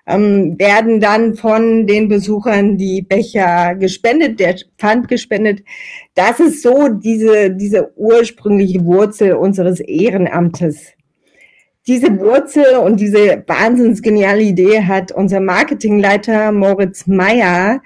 [0.06, 5.64] ähm, werden dann von den Besuchern die Becher gespendet, der Pfand gespendet.
[6.14, 10.92] Das ist so diese, diese ursprüngliche Wurzel unseres Ehrenamtes
[11.88, 17.82] diese Wurzel und diese wahnsinns geniale Idee hat unser Marketingleiter Moritz Meyer,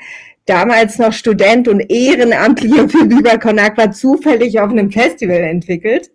[0.46, 6.12] damals noch Student und Ehrenamtlicher für Viva Con Aqua, zufällig auf einem Festival entwickelt.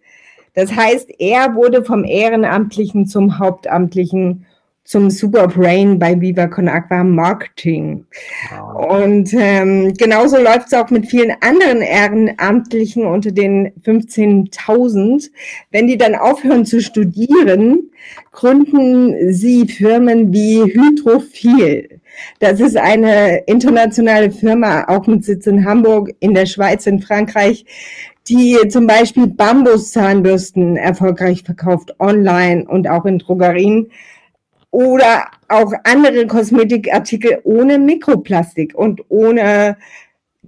[0.54, 4.46] Das heißt, er wurde vom Ehrenamtlichen zum Hauptamtlichen
[4.84, 8.06] zum Superbrain bei Viva Con Aqua Marketing.
[8.50, 9.04] Wow.
[9.04, 15.30] Und ähm, genauso läuft es auch mit vielen anderen Ehrenamtlichen unter den 15.000.
[15.70, 17.90] Wenn die dann aufhören zu studieren,
[18.32, 22.00] gründen sie Firmen wie Hydrophil.
[22.40, 27.64] Das ist eine internationale Firma, auch mit Sitz in Hamburg, in der Schweiz, in Frankreich,
[28.28, 33.90] die zum Beispiel Bambuszahnbürsten erfolgreich verkauft, online und auch in Drogerien
[34.70, 39.76] oder auch andere Kosmetikartikel ohne Mikroplastik und ohne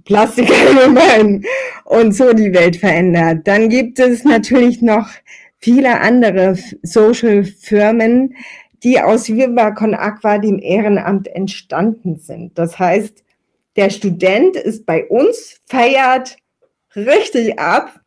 [0.05, 1.43] Plastik allgemein
[1.85, 3.47] und so die Welt verändert.
[3.47, 5.09] Dann gibt es natürlich noch
[5.59, 8.35] viele andere Social Firmen,
[8.83, 12.57] die aus Viva Con Aqua, dem Ehrenamt, entstanden sind.
[12.57, 13.23] Das heißt,
[13.75, 16.37] der Student ist bei uns, feiert
[16.95, 17.99] richtig ab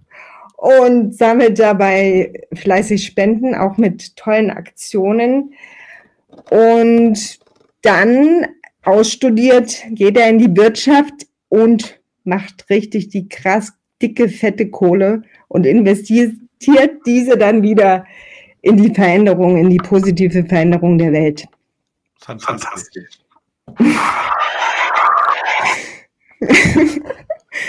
[0.57, 5.55] und sammelt dabei fleißig Spenden, auch mit tollen Aktionen.
[6.51, 7.39] Und
[7.83, 8.47] dann
[8.83, 15.67] ausstudiert geht er in die Wirtschaft und macht richtig die krass dicke, fette Kohle und
[15.67, 16.37] investiert
[17.07, 18.05] diese dann wieder
[18.63, 21.47] in die Veränderung, in die positive Veränderung der Welt.
[22.21, 23.21] Fantastisch.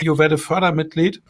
[0.01, 1.21] Jo werde Fördermitglied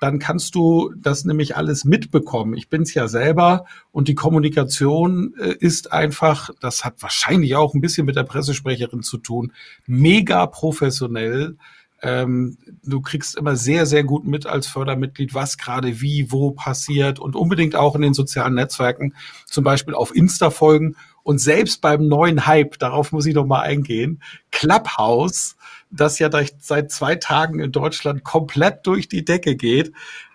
[0.00, 2.54] dann kannst du das nämlich alles mitbekommen.
[2.54, 7.80] Ich bin's ja selber und die Kommunikation äh, ist einfach, das hat wahrscheinlich auch ein
[7.80, 9.52] bisschen mit der Pressesprecherin zu tun,
[9.86, 11.56] mega professionell.
[12.02, 17.18] Ähm, du kriegst immer sehr, sehr gut mit als Fördermitglied, was gerade wie, wo passiert
[17.18, 19.14] und unbedingt auch in den sozialen Netzwerken,
[19.46, 20.94] zum Beispiel auf Insta folgen
[21.26, 25.56] und selbst beim neuen Hype, darauf muss ich noch mal eingehen, Clubhouse
[25.90, 29.92] das ja seit zwei Tagen in Deutschland komplett durch die Decke geht,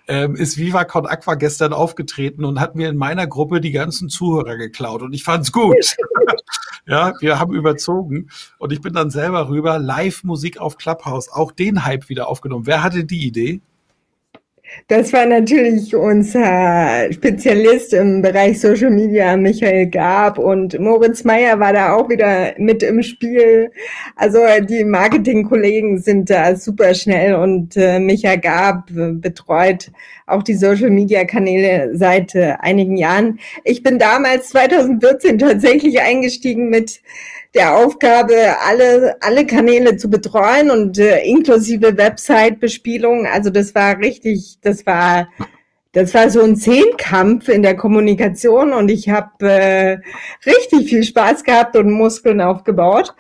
[0.10, 4.10] ähm, ist Viva Con Aqua gestern aufgetreten und hat mir in meiner Gruppe die ganzen
[4.10, 5.96] Zuhörer geklaut und ich fand's gut.
[6.86, 11.86] ja, wir haben überzogen und ich bin dann selber rüber, Live-Musik auf Clubhouse, auch den
[11.86, 12.66] Hype wieder aufgenommen.
[12.66, 13.62] Wer hatte die Idee?
[14.88, 21.74] Das war natürlich unser Spezialist im Bereich Social Media, Michael Gab und Moritz Meyer war
[21.74, 23.72] da auch wieder mit im Spiel.
[24.16, 29.92] Also die Marketingkollegen sind da super schnell und äh, Michael Gab betreut
[30.26, 33.40] auch die Social Media Kanäle seit äh, einigen Jahren.
[33.64, 37.02] Ich bin damals 2014 tatsächlich eingestiegen mit
[37.54, 43.28] der Aufgabe, alle, alle Kanäle zu betreuen und äh, inklusive Website-Bespielung.
[43.28, 45.28] Also das war richtig, das war,
[45.92, 49.98] das war so ein Zehnkampf in der Kommunikation und ich habe äh,
[50.46, 53.14] richtig viel Spaß gehabt und Muskeln aufgebaut.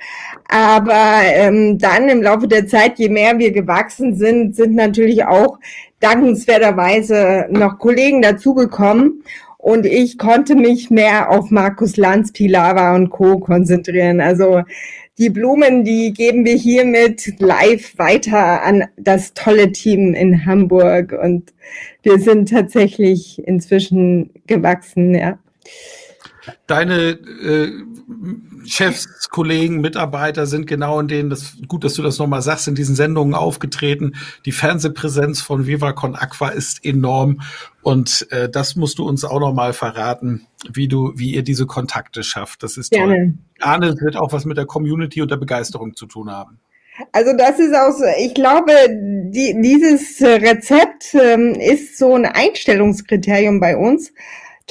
[0.48, 5.60] Aber ähm, dann im Laufe der Zeit, je mehr wir gewachsen sind, sind natürlich auch
[6.00, 9.24] dankenswerterweise noch Kollegen dazugekommen.
[9.62, 13.40] Und ich konnte mich mehr auf Markus Lanz, Pilawa und Co.
[13.40, 14.20] konzentrieren.
[14.20, 14.64] Also
[15.20, 21.14] die Blumen, die geben wir hiermit live weiter an das tolle Team in Hamburg.
[21.14, 21.54] Und
[22.02, 25.38] wir sind tatsächlich inzwischen gewachsen, ja.
[26.66, 27.70] Deine äh,
[28.66, 32.76] Chefs, Kollegen, Mitarbeiter sind genau in denen, das gut, dass du das nochmal sagst, in
[32.76, 34.16] diesen Sendungen aufgetreten.
[34.46, 37.42] Die Fernsehpräsenz von Viva Con Aqua ist enorm
[37.82, 42.24] und äh, das musst du uns auch nochmal verraten, wie du, wie ihr diese Kontakte
[42.24, 42.64] schafft.
[42.64, 43.14] Das ist Gerne.
[43.14, 43.34] toll.
[43.60, 46.60] Arne wird auch was mit der Community und der Begeisterung zu tun haben.
[47.14, 53.60] Also das ist auch so, ich glaube, die, dieses Rezept ähm, ist so ein Einstellungskriterium
[53.60, 54.12] bei uns.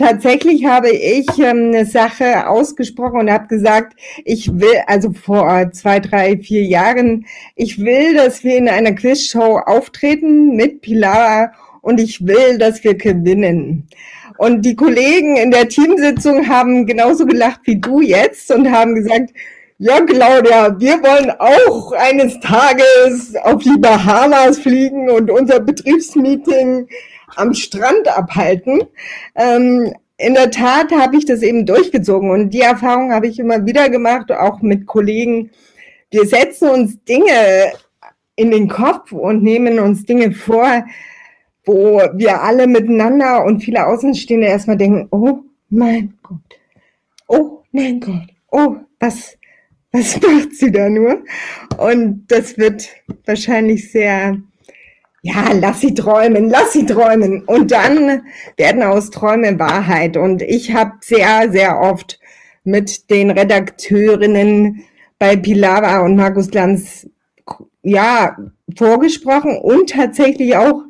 [0.01, 6.01] Tatsächlich habe ich ähm, eine Sache ausgesprochen und habe gesagt, ich will, also vor zwei,
[6.01, 12.27] drei, vier Jahren, ich will, dass wir in einer Quizshow auftreten mit Pilar und ich
[12.27, 13.89] will, dass wir gewinnen.
[14.39, 19.35] Und die Kollegen in der Teamsitzung haben genauso gelacht wie du jetzt und haben gesagt,
[19.77, 26.89] ja, Claudia, wir wollen auch eines Tages auf die Bahamas fliegen und unser Betriebsmeeting
[27.37, 28.83] am Strand abhalten.
[29.35, 33.65] Ähm, in der Tat habe ich das eben durchgezogen und die Erfahrung habe ich immer
[33.65, 35.51] wieder gemacht, auch mit Kollegen.
[36.11, 37.73] Wir setzen uns Dinge
[38.37, 40.85] in den Kopf und nehmen uns Dinge vor,
[41.65, 45.41] wo wir alle miteinander und viele Außenstehende erstmal denken, oh
[45.71, 46.59] mein Gott,
[47.29, 49.39] oh mein Gott, oh, was,
[49.93, 51.23] was macht sie da nur?
[51.79, 52.89] Und das wird
[53.25, 54.39] wahrscheinlich sehr
[55.23, 57.43] ja, lass sie träumen, lass sie träumen.
[57.45, 58.23] Und dann
[58.57, 60.17] werden aus Träumen Wahrheit.
[60.17, 62.19] Und ich habe sehr, sehr oft
[62.65, 64.85] mit den Redakteurinnen
[65.19, 67.07] bei Pilara und Markus Glanz
[67.83, 68.37] ja
[68.77, 70.83] vorgesprochen und tatsächlich auch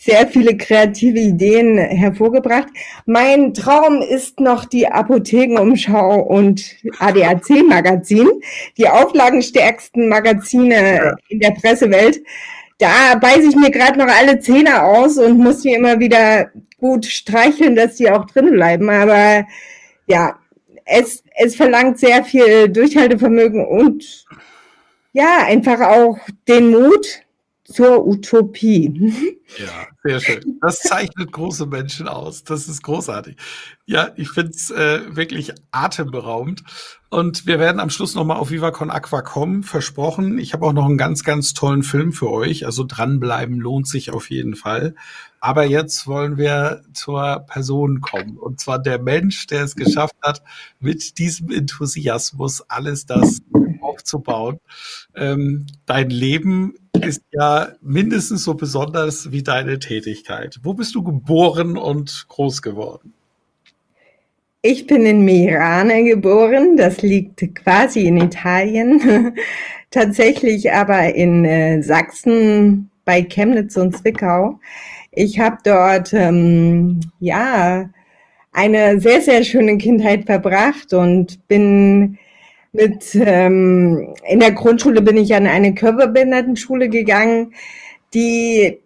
[0.00, 2.68] sehr viele kreative Ideen hervorgebracht.
[3.04, 8.28] Mein Traum ist noch die Apothekenumschau und ADAC Magazin,
[8.76, 12.20] die auflagenstärksten Magazine in der Pressewelt
[12.78, 17.04] da beiße ich mir gerade noch alle Zähne aus und muss die immer wieder gut
[17.04, 18.88] streicheln, dass die auch drin bleiben.
[18.88, 19.44] Aber
[20.06, 20.38] ja,
[20.84, 24.24] es, es verlangt sehr viel Durchhaltevermögen und
[25.12, 27.22] ja, einfach auch den Mut
[27.64, 29.34] zur Utopie.
[29.58, 30.58] Ja, sehr schön.
[30.62, 32.44] Das zeichnet große Menschen aus.
[32.44, 33.36] Das ist großartig.
[33.86, 36.62] Ja, ich finde es äh, wirklich atemberaubend.
[37.10, 40.38] Und wir werden am Schluss nochmal auf Viva Con Aqua kommen, versprochen.
[40.38, 42.66] Ich habe auch noch einen ganz, ganz tollen Film für euch.
[42.66, 44.94] Also dranbleiben lohnt sich auf jeden Fall.
[45.40, 48.36] Aber jetzt wollen wir zur Person kommen.
[48.36, 50.42] Und zwar der Mensch, der es geschafft hat,
[50.80, 53.38] mit diesem Enthusiasmus alles das
[53.80, 54.60] aufzubauen.
[55.14, 60.60] Ähm, dein Leben ist ja mindestens so besonders wie deine Tätigkeit.
[60.62, 63.14] Wo bist du geboren und groß geworden?
[64.70, 69.32] Ich bin in Mirane geboren, das liegt quasi in Italien,
[69.90, 74.60] tatsächlich aber in äh, Sachsen bei Chemnitz und Zwickau.
[75.10, 77.88] Ich habe dort ähm, ja
[78.52, 82.18] eine sehr sehr schöne Kindheit verbracht und bin
[82.74, 87.54] mit ähm, in der Grundschule bin ich an eine Körperbehindertenschule gegangen,
[88.12, 88.80] die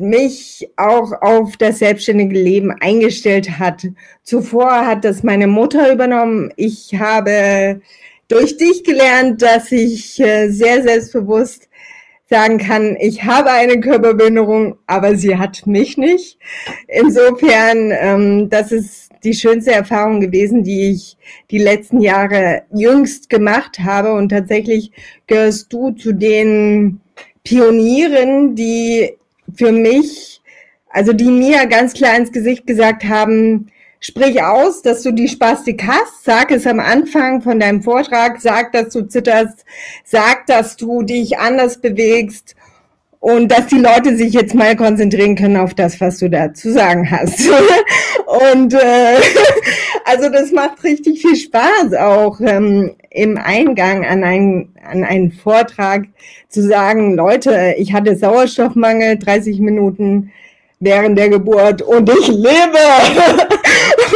[0.00, 3.86] mich auch auf das selbstständige Leben eingestellt hat.
[4.22, 6.52] Zuvor hat das meine Mutter übernommen.
[6.56, 7.80] Ich habe
[8.28, 11.68] durch dich gelernt, dass ich äh, sehr selbstbewusst
[12.30, 16.38] sagen kann, ich habe eine Körperbehinderung, aber sie hat mich nicht.
[16.86, 21.16] Insofern, ähm, das ist die schönste Erfahrung gewesen, die ich
[21.50, 24.12] die letzten Jahre jüngst gemacht habe.
[24.12, 24.92] Und tatsächlich
[25.26, 27.00] gehörst du zu den
[27.42, 29.16] Pionieren, die
[29.54, 30.40] für mich,
[30.88, 35.84] also die mir ganz klar ins Gesicht gesagt haben, sprich aus, dass du die Spastik
[35.86, 39.64] hast, sag es am Anfang von deinem Vortrag, sag, dass du zitterst,
[40.04, 42.56] sag, dass du dich anders bewegst
[43.20, 46.72] und dass die Leute sich jetzt mal konzentrieren können auf das, was du da zu
[46.72, 47.40] sagen hast.
[48.26, 49.16] und äh,
[50.04, 56.06] also das macht richtig viel Spaß auch ähm, im Eingang an einen, an einen Vortrag
[56.48, 60.32] zu sagen, Leute, ich hatte Sauerstoffmangel, 30 Minuten
[60.78, 62.78] während der Geburt und ich lebe.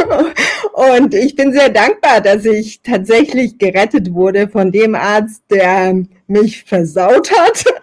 [0.75, 6.65] und ich bin sehr dankbar, dass ich tatsächlich gerettet wurde von dem Arzt, der mich
[6.65, 7.63] versaut hat.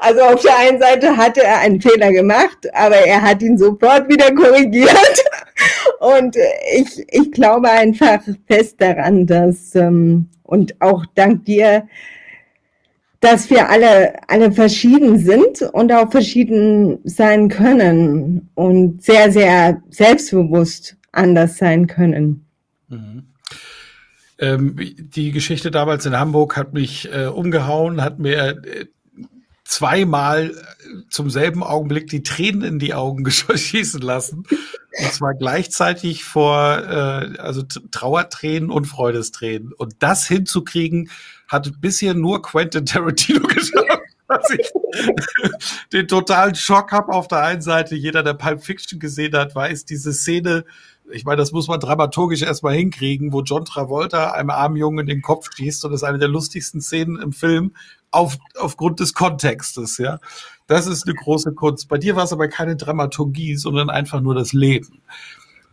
[0.00, 4.08] Also auf der einen Seite hatte er einen Fehler gemacht, aber er hat ihn sofort
[4.08, 5.24] wieder korrigiert.
[5.98, 6.36] Und
[6.76, 11.88] ich, ich glaube einfach fest daran, dass, ähm, und auch dank dir,
[13.20, 20.96] dass wir alle, alle verschieden sind und auch verschieden sein können und sehr, sehr selbstbewusst
[21.16, 22.46] anders sein können.
[22.88, 23.24] Mhm.
[24.38, 28.86] Ähm, die Geschichte damals in Hamburg hat mich äh, umgehauen, hat mir äh,
[29.64, 30.54] zweimal
[31.10, 34.44] zum selben Augenblick die Tränen in die Augen schießen lassen.
[34.98, 39.72] Und zwar gleichzeitig vor äh, also Trauertränen und Freudestränen.
[39.72, 41.10] Und das hinzukriegen,
[41.48, 44.02] hat bisher nur Quentin Tarantino geschafft.
[44.28, 44.72] Dass ich
[45.92, 47.94] den totalen Schock habe auf der einen Seite.
[47.94, 50.64] Jeder, der Pulp Fiction gesehen hat, weiß, diese Szene,
[51.10, 55.06] ich meine, das muss man dramaturgisch erstmal hinkriegen, wo John Travolta einem armen Jungen in
[55.06, 57.72] den Kopf schießt und das ist eine der lustigsten Szenen im Film
[58.10, 60.18] auf, aufgrund des Kontextes, ja.
[60.66, 61.88] Das ist eine große Kunst.
[61.88, 65.00] Bei dir war es aber keine Dramaturgie, sondern einfach nur das Leben.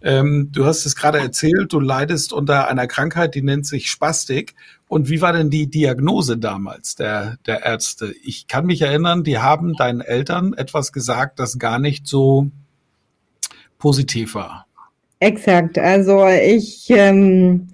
[0.01, 4.53] Ähm, du hast es gerade erzählt, du leidest unter einer Krankheit, die nennt sich Spastik.
[4.87, 8.13] Und wie war denn die Diagnose damals der, der Ärzte?
[8.23, 12.51] Ich kann mich erinnern, die haben deinen Eltern etwas gesagt, das gar nicht so
[13.79, 14.67] positiv war.
[15.23, 15.79] Exakt.
[15.79, 17.69] Also ich ähm,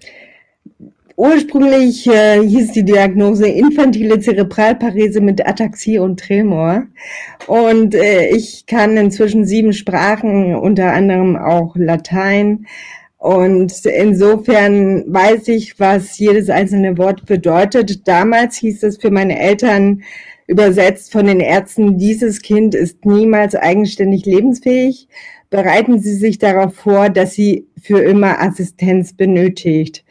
[1.19, 6.83] Ursprünglich äh, hieß die Diagnose infantile Zerebralparese mit Ataxie und Tremor.
[7.47, 12.67] Und äh, ich kann inzwischen sieben Sprachen, unter anderem auch Latein.
[13.17, 18.07] Und insofern weiß ich, was jedes einzelne Wort bedeutet.
[18.07, 20.03] Damals hieß es für meine Eltern
[20.47, 25.09] übersetzt von den Ärzten, dieses Kind ist niemals eigenständig lebensfähig.
[25.49, 30.03] Bereiten Sie sich darauf vor, dass sie für immer Assistenz benötigt.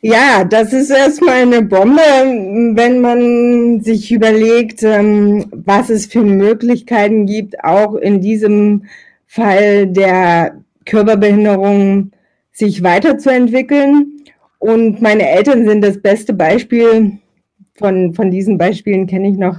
[0.00, 7.26] Ja, das ist erstmal eine Bombe, wenn man sich überlegt, ähm, was es für Möglichkeiten
[7.26, 8.84] gibt, auch in diesem
[9.26, 12.12] Fall der Körperbehinderung
[12.52, 14.22] sich weiterzuentwickeln.
[14.60, 17.18] Und meine Eltern sind das beste Beispiel.
[17.74, 19.56] Von, von diesen Beispielen kenne ich noch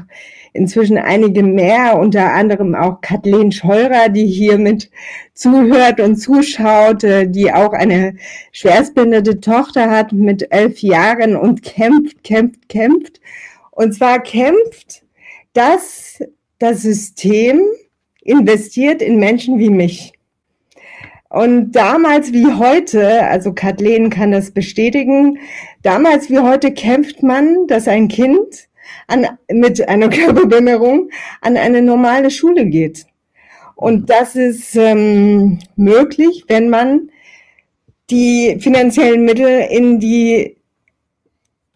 [0.53, 4.89] inzwischen einige mehr, unter anderem auch Kathleen Scheurer, die hier mit
[5.33, 8.15] zuhört und zuschaut, äh, die auch eine
[8.51, 13.19] schwerstbehinderte Tochter hat mit elf Jahren und kämpft, kämpft, kämpft.
[13.71, 15.03] Und zwar kämpft,
[15.53, 16.21] dass
[16.59, 17.61] das System
[18.21, 20.13] investiert in Menschen wie mich.
[21.29, 25.37] Und damals wie heute, also Kathleen kann das bestätigen,
[25.83, 28.68] damals wie heute kämpft man, dass ein Kind
[29.09, 31.09] an, mit einer Körperbehinderung
[31.41, 33.05] an eine normale Schule geht.
[33.75, 37.09] Und das ist ähm, möglich, wenn man
[38.09, 40.57] die finanziellen Mittel in die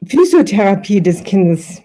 [0.06, 1.82] Physiotherapie des Kindes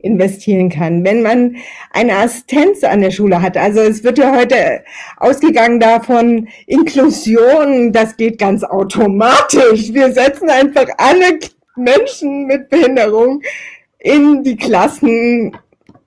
[0.00, 1.56] investieren kann, wenn man
[1.92, 3.56] eine Assistenz an der Schule hat.
[3.56, 4.84] Also es wird ja heute
[5.16, 9.92] ausgegangen davon, Inklusion, das geht ganz automatisch.
[9.92, 11.38] Wir setzen einfach alle
[11.76, 13.42] Menschen mit Behinderung
[13.98, 15.56] in die Klassen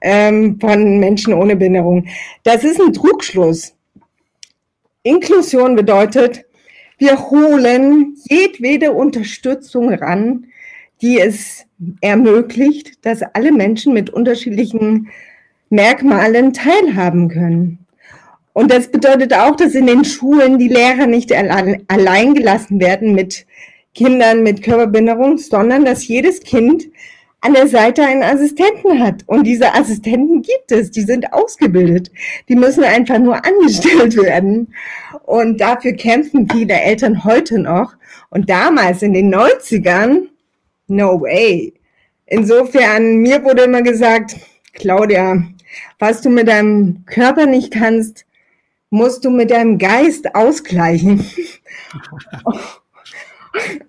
[0.01, 2.07] ähm, von Menschen ohne Behinderung.
[2.43, 3.73] Das ist ein Trugschluss.
[5.03, 6.45] Inklusion bedeutet,
[6.97, 10.45] wir holen jedwede Unterstützung ran,
[11.01, 11.65] die es
[12.01, 15.09] ermöglicht, dass alle Menschen mit unterschiedlichen
[15.69, 17.79] Merkmalen teilhaben können.
[18.53, 23.45] Und das bedeutet auch, dass in den Schulen die Lehrer nicht allein gelassen werden mit
[23.95, 26.87] Kindern mit Körperbehinderung, sondern dass jedes Kind
[27.41, 29.23] an der Seite einen Assistenten hat.
[29.25, 32.11] Und diese Assistenten gibt es, die sind ausgebildet.
[32.47, 34.73] Die müssen einfach nur angestellt werden.
[35.23, 37.95] Und dafür kämpfen viele Eltern heute noch.
[38.29, 40.27] Und damals in den 90ern,
[40.87, 41.73] no way.
[42.27, 44.35] Insofern, mir wurde immer gesagt,
[44.73, 45.43] Claudia,
[45.99, 48.25] was du mit deinem Körper nicht kannst,
[48.91, 51.25] musst du mit deinem Geist ausgleichen.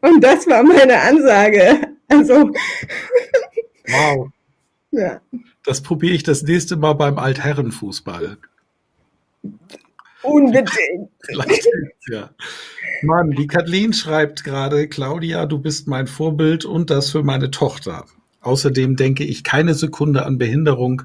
[0.00, 1.91] Und das war meine Ansage.
[2.12, 2.50] Also.
[3.88, 4.30] Wow.
[4.90, 5.20] Ja.
[5.64, 8.36] Das probiere ich das nächste Mal beim Altherrenfußball.
[10.22, 11.10] Unbedingt.
[12.08, 12.30] ja.
[13.02, 18.06] Mann, die Kathleen schreibt gerade, Claudia, du bist mein Vorbild und das für meine Tochter.
[18.40, 21.02] Außerdem denke ich keine Sekunde an Behinderung,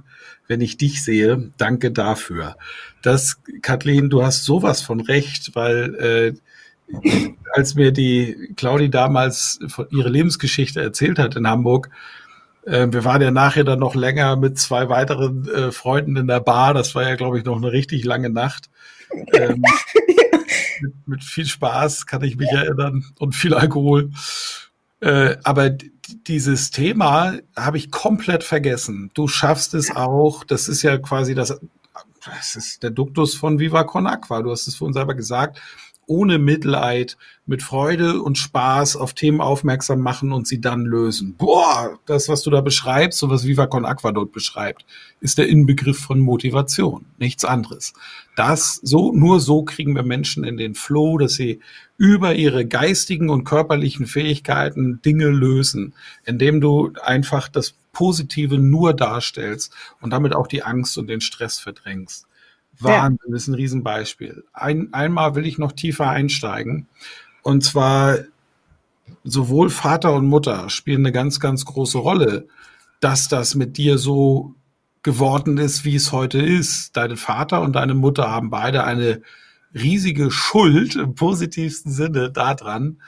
[0.48, 1.52] wenn ich dich sehe.
[1.58, 2.58] Danke dafür.
[3.02, 6.34] Das, Kathleen, du hast sowas von recht, weil äh,
[7.58, 11.90] als mir die Claudi damals ihre Lebensgeschichte erzählt hat in Hamburg,
[12.66, 16.40] äh, wir waren ja nachher dann noch länger mit zwei weiteren äh, Freunden in der
[16.40, 16.76] Bar.
[16.76, 18.70] Das war ja, glaube ich, noch eine richtig lange Nacht.
[19.34, 19.64] Ähm,
[20.82, 24.12] mit, mit, viel Spaß kann ich mich erinnern und viel Alkohol.
[25.00, 25.72] Äh, aber
[26.28, 29.10] dieses Thema habe ich komplett vergessen.
[29.16, 30.44] Du schaffst es auch.
[30.44, 31.60] Das ist ja quasi das,
[32.24, 34.44] das ist der Duktus von Viva Con Aqua.
[34.44, 35.60] Du hast es für uns selber gesagt
[36.08, 41.36] ohne Mitleid, mit Freude und Spaß auf Themen aufmerksam machen und sie dann lösen.
[41.38, 44.86] Boah, das, was du da beschreibst, so was Viva Con Aqua dort beschreibt,
[45.22, 47.94] ist der Inbegriff von Motivation, nichts anderes.
[48.36, 51.62] Das, so, nur so kriegen wir Menschen in den Flow, dass sie
[51.98, 55.94] über ihre geistigen und körperlichen Fähigkeiten Dinge lösen,
[56.26, 61.60] indem du einfach das Positive nur darstellst und damit auch die Angst und den Stress
[61.60, 62.28] verdrängst.
[62.80, 63.34] Wahnsinn, ja.
[63.34, 64.44] das ist ein Riesenbeispiel.
[64.54, 66.88] Ein, einmal will ich noch tiefer einsteigen.
[67.42, 68.20] Und zwar
[69.24, 72.48] sowohl Vater und Mutter spielen eine ganz, ganz große Rolle,
[73.00, 74.56] dass das mit dir so
[75.04, 76.98] geworden ist, wie es heute ist.
[76.98, 79.22] Deine Vater und deine Mutter haben beide eine
[79.74, 83.02] riesige Schuld im positivsten Sinne daran,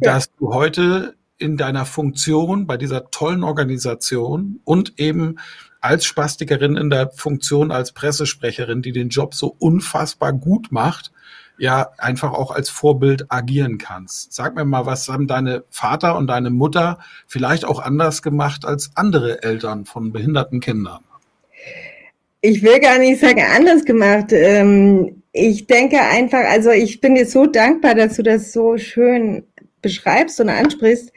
[0.00, 0.14] ja.
[0.14, 5.36] dass du heute in deiner Funktion bei dieser tollen Organisation und eben
[5.84, 11.12] als Spastikerin in der Funktion als Pressesprecherin, die den Job so unfassbar gut macht,
[11.58, 14.32] ja einfach auch als Vorbild agieren kannst.
[14.32, 18.92] Sag mir mal, was haben deine Vater und deine Mutter vielleicht auch anders gemacht als
[18.94, 21.04] andere Eltern von behinderten Kindern?
[22.40, 24.32] Ich will gar nicht sagen anders gemacht.
[24.32, 29.44] Ähm, ich denke einfach, also ich bin dir so dankbar, dass du das so schön
[29.82, 31.12] beschreibst und ansprichst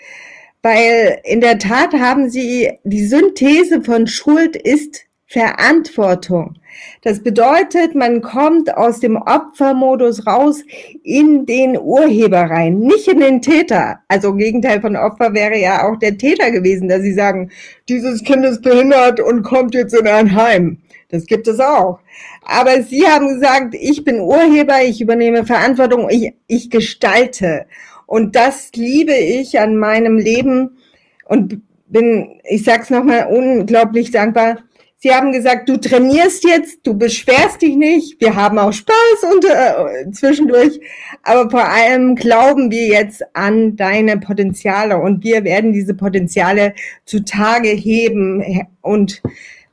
[0.67, 6.55] weil in der Tat haben sie die Synthese von Schuld ist Verantwortung.
[7.03, 10.63] Das bedeutet, man kommt aus dem Opfermodus raus
[11.03, 13.99] in den Urheber rein, nicht in den Täter.
[14.09, 17.49] Also Gegenteil von Opfer wäre ja auch der Täter gewesen, dass sie sagen,
[17.87, 20.79] dieses Kind ist behindert und kommt jetzt in ein Heim.
[21.09, 21.99] Das gibt es auch.
[22.43, 27.65] Aber sie haben gesagt, ich bin Urheber, ich übernehme Verantwortung, ich, ich gestalte.
[28.07, 30.77] Und das liebe ich an meinem Leben
[31.25, 34.57] und bin, ich sag's nochmal, unglaublich dankbar.
[34.99, 39.45] Sie haben gesagt, du trainierst jetzt, du beschwerst dich nicht, wir haben auch Spaß und
[39.45, 40.79] äh, zwischendurch,
[41.21, 46.73] aber vor allem glauben wir jetzt an deine Potenziale und wir werden diese Potenziale
[47.05, 48.43] zutage heben
[48.81, 49.21] und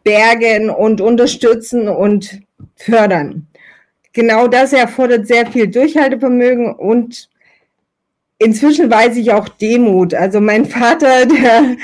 [0.03, 2.43] bergen und unterstützen und
[2.77, 3.47] fördern.
[4.13, 7.31] Genau das erfordert sehr viel Durchhaltevermögen und
[8.45, 10.15] inzwischen weiß ich auch Demut.
[10.15, 11.77] Also mein Vater, der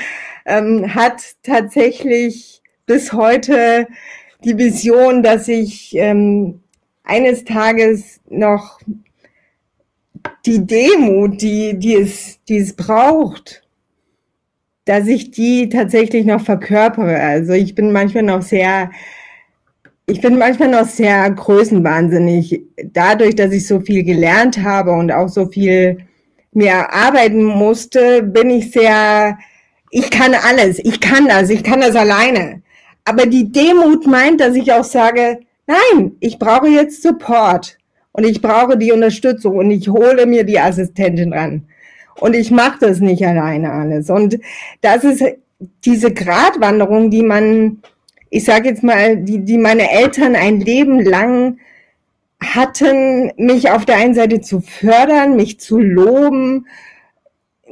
[0.45, 3.87] ähm, hat tatsächlich bis heute
[4.43, 6.61] die Vision, dass ich ähm,
[7.03, 8.79] eines Tages noch
[10.45, 13.63] die Demut, die, die, es, die es braucht,
[14.85, 17.17] dass ich die tatsächlich noch verkörpere.
[17.19, 18.91] Also ich bin manchmal noch sehr,
[20.07, 22.61] ich bin manchmal noch sehr größenwahnsinnig.
[22.85, 25.97] Dadurch, dass ich so viel gelernt habe und auch so viel
[26.53, 29.37] mir arbeiten musste, bin ich sehr,
[29.89, 32.61] ich kann alles, ich kann das, ich kann das alleine.
[33.05, 37.77] Aber die Demut meint, dass ich auch sage, nein, ich brauche jetzt Support
[38.11, 41.63] und ich brauche die Unterstützung und ich hole mir die Assistentin ran.
[42.19, 44.09] Und ich mache das nicht alleine alles.
[44.09, 44.37] Und
[44.81, 45.23] das ist
[45.85, 47.81] diese Gratwanderung, die man,
[48.29, 51.57] ich sage jetzt mal, die, die meine Eltern ein Leben lang
[52.41, 56.65] hatten, mich auf der einen Seite zu fördern, mich zu loben,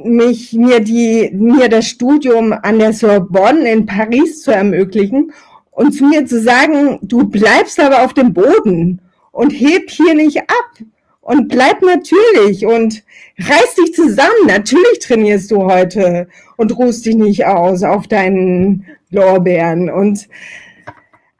[0.02, 5.32] mich mir die mir das Studium an der Sorbonne in Paris zu ermöglichen
[5.70, 9.00] und zu mir zu sagen, du bleibst aber auf dem Boden
[9.32, 10.86] und heb hier nicht ab
[11.20, 13.02] und bleib natürlich und
[13.38, 14.46] reiß dich zusammen.
[14.46, 20.28] Natürlich trainierst du heute und ruhst dich nicht aus auf deinen Lorbeeren und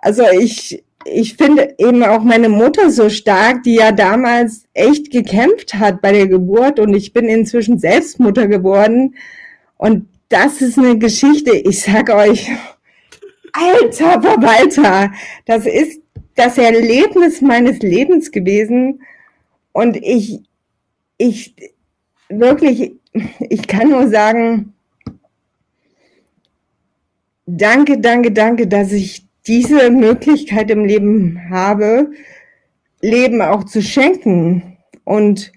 [0.01, 5.75] also ich ich finde eben auch meine Mutter so stark, die ja damals echt gekämpft
[5.75, 9.15] hat bei der Geburt und ich bin inzwischen selbst Mutter geworden.
[9.79, 12.51] Und das ist eine Geschichte, ich sag euch,
[13.53, 15.13] alter Verwalter,
[15.47, 16.01] das ist
[16.35, 19.03] das Erlebnis meines Lebens gewesen.
[19.73, 20.41] Und ich,
[21.17, 21.55] ich
[22.29, 22.93] wirklich,
[23.41, 24.75] ich kann nur sagen,
[27.47, 32.11] danke, danke, danke, dass ich diese Möglichkeit im Leben habe,
[33.01, 34.77] Leben auch zu schenken.
[35.05, 35.53] Und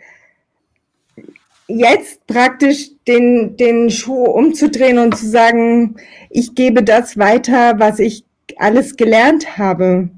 [1.67, 5.95] jetzt praktisch den, den Schuh umzudrehen und zu sagen,
[6.29, 8.25] ich gebe das weiter, was ich
[8.57, 10.09] alles gelernt habe.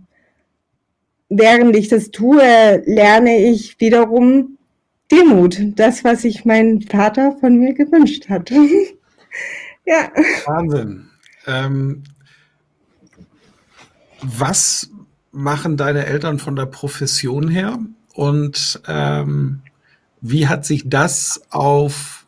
[1.30, 4.58] Während ich das tue, lerne ich wiederum
[5.12, 8.52] Demut, das, was sich mein Vater von mir gewünscht hat.
[9.86, 10.12] ja.
[10.46, 11.08] Wahnsinn.
[11.48, 12.04] Ähm,
[14.26, 14.90] was
[15.32, 17.80] machen deine Eltern von der Profession her?
[18.14, 19.62] Und ähm,
[20.22, 22.26] wie hat sich das auf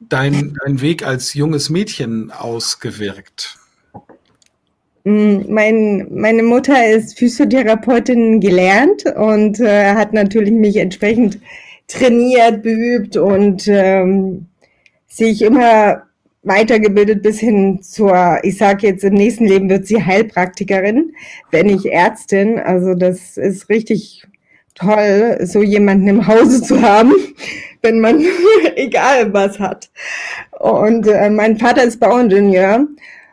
[0.00, 3.58] dein, dein Weg als junges Mädchen ausgewirkt?
[5.04, 11.38] Mm, mein, meine Mutter ist Physiotherapeutin gelernt und äh, hat natürlich mich entsprechend
[11.88, 14.46] trainiert, beübt und ähm,
[15.08, 16.04] sich immer
[16.42, 21.14] weitergebildet bis hin zur, ich sage jetzt im nächsten Leben wird sie Heilpraktikerin,
[21.50, 22.58] wenn nicht Ärztin.
[22.58, 24.26] Also das ist richtig
[24.74, 27.14] toll, so jemanden im Hause zu haben,
[27.82, 28.24] wenn man
[28.76, 29.90] egal was hat.
[30.58, 32.86] Und äh, mein Vater ist Bauingenieur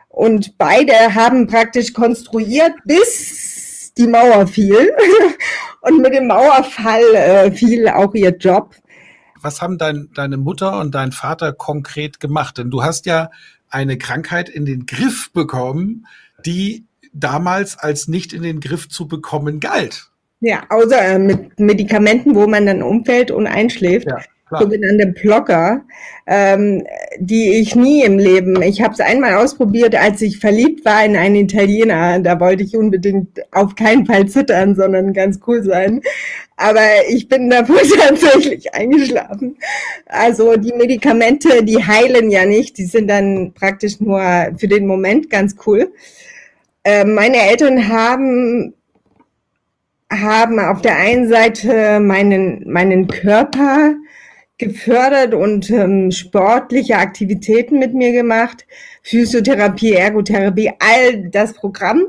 [0.08, 4.92] und beide haben praktisch konstruiert, bis die Mauer fiel.
[5.82, 8.74] und mit dem Mauerfall äh, fiel auch ihr Job.
[9.42, 12.58] Was haben dein, deine Mutter und dein Vater konkret gemacht?
[12.58, 13.30] Denn du hast ja
[13.68, 16.06] eine Krankheit in den Griff bekommen,
[16.44, 20.10] die damals als nicht in den Griff zu bekommen galt.
[20.40, 24.06] Ja, außer äh, mit Medikamenten, wo man dann umfällt und einschläft.
[24.06, 24.18] Ja,
[24.58, 25.82] sogenannte Blocker,
[26.26, 26.84] ähm,
[27.18, 28.60] die ich nie im Leben.
[28.62, 32.18] Ich habe es einmal ausprobiert, als ich verliebt war in einen Italiener.
[32.20, 36.02] Da wollte ich unbedingt auf keinen Fall zittern, sondern ganz cool sein.
[36.56, 39.56] Aber ich bin davor tatsächlich eingeschlafen.
[40.06, 42.76] Also die Medikamente, die heilen ja nicht.
[42.78, 44.20] Die sind dann praktisch nur
[44.56, 45.92] für den Moment ganz cool.
[46.84, 48.74] Äh, meine Eltern haben
[50.12, 53.94] haben auf der einen Seite meinen, meinen Körper
[54.60, 58.66] gefördert und ähm, sportliche Aktivitäten mit mir gemacht,
[59.02, 62.06] Physiotherapie, Ergotherapie, all das Programm.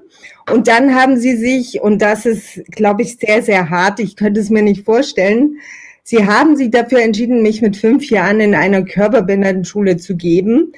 [0.52, 4.40] Und dann haben sie sich, und das ist, glaube ich, sehr, sehr hart, ich könnte
[4.40, 5.58] es mir nicht vorstellen,
[6.04, 10.74] sie haben sich dafür entschieden, mich mit fünf Jahren in einer Körperbehindertenschule zu geben.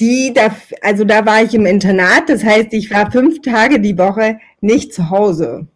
[0.00, 3.98] Die, da, also da war ich im Internat, das heißt, ich war fünf Tage die
[3.98, 5.66] Woche nicht zu Hause.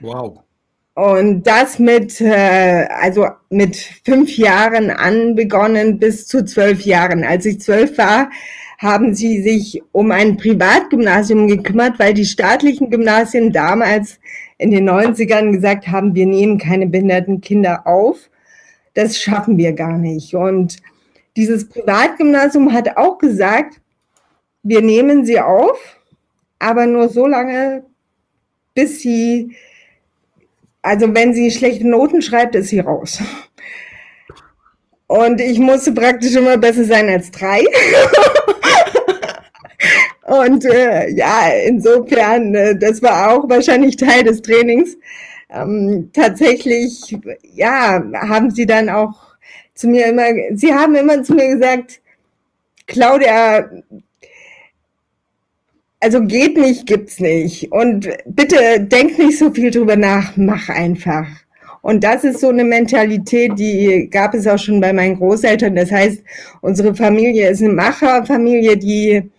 [0.00, 0.40] Wow.
[0.98, 7.22] Und das mit, äh, also mit fünf Jahren an begonnen bis zu zwölf Jahren.
[7.22, 8.30] Als ich zwölf war,
[8.78, 14.18] haben sie sich um ein Privatgymnasium gekümmert, weil die staatlichen Gymnasien damals
[14.56, 18.28] in den 90ern gesagt haben, wir nehmen keine behinderten Kinder auf.
[18.94, 20.34] Das schaffen wir gar nicht.
[20.34, 20.78] Und
[21.36, 23.80] dieses Privatgymnasium hat auch gesagt,
[24.64, 25.78] wir nehmen sie auf,
[26.58, 27.84] aber nur so lange,
[28.74, 29.54] bis sie
[30.88, 33.20] also wenn sie schlechte Noten schreibt, ist sie raus.
[35.06, 37.62] Und ich musste praktisch immer besser sein als drei.
[40.22, 44.96] Und äh, ja, insofern, äh, das war auch wahrscheinlich Teil des Trainings.
[45.50, 49.36] Ähm, tatsächlich, ja, haben sie dann auch
[49.74, 50.24] zu mir immer,
[50.54, 52.00] sie haben immer zu mir gesagt,
[52.86, 53.70] Claudia,
[56.00, 57.72] also geht nicht, gibt's nicht.
[57.72, 61.26] Und bitte denk nicht so viel drüber nach, mach einfach.
[61.82, 65.74] Und das ist so eine Mentalität, die gab es auch schon bei meinen Großeltern.
[65.74, 66.22] Das heißt,
[66.60, 69.30] unsere Familie ist eine Macherfamilie, die,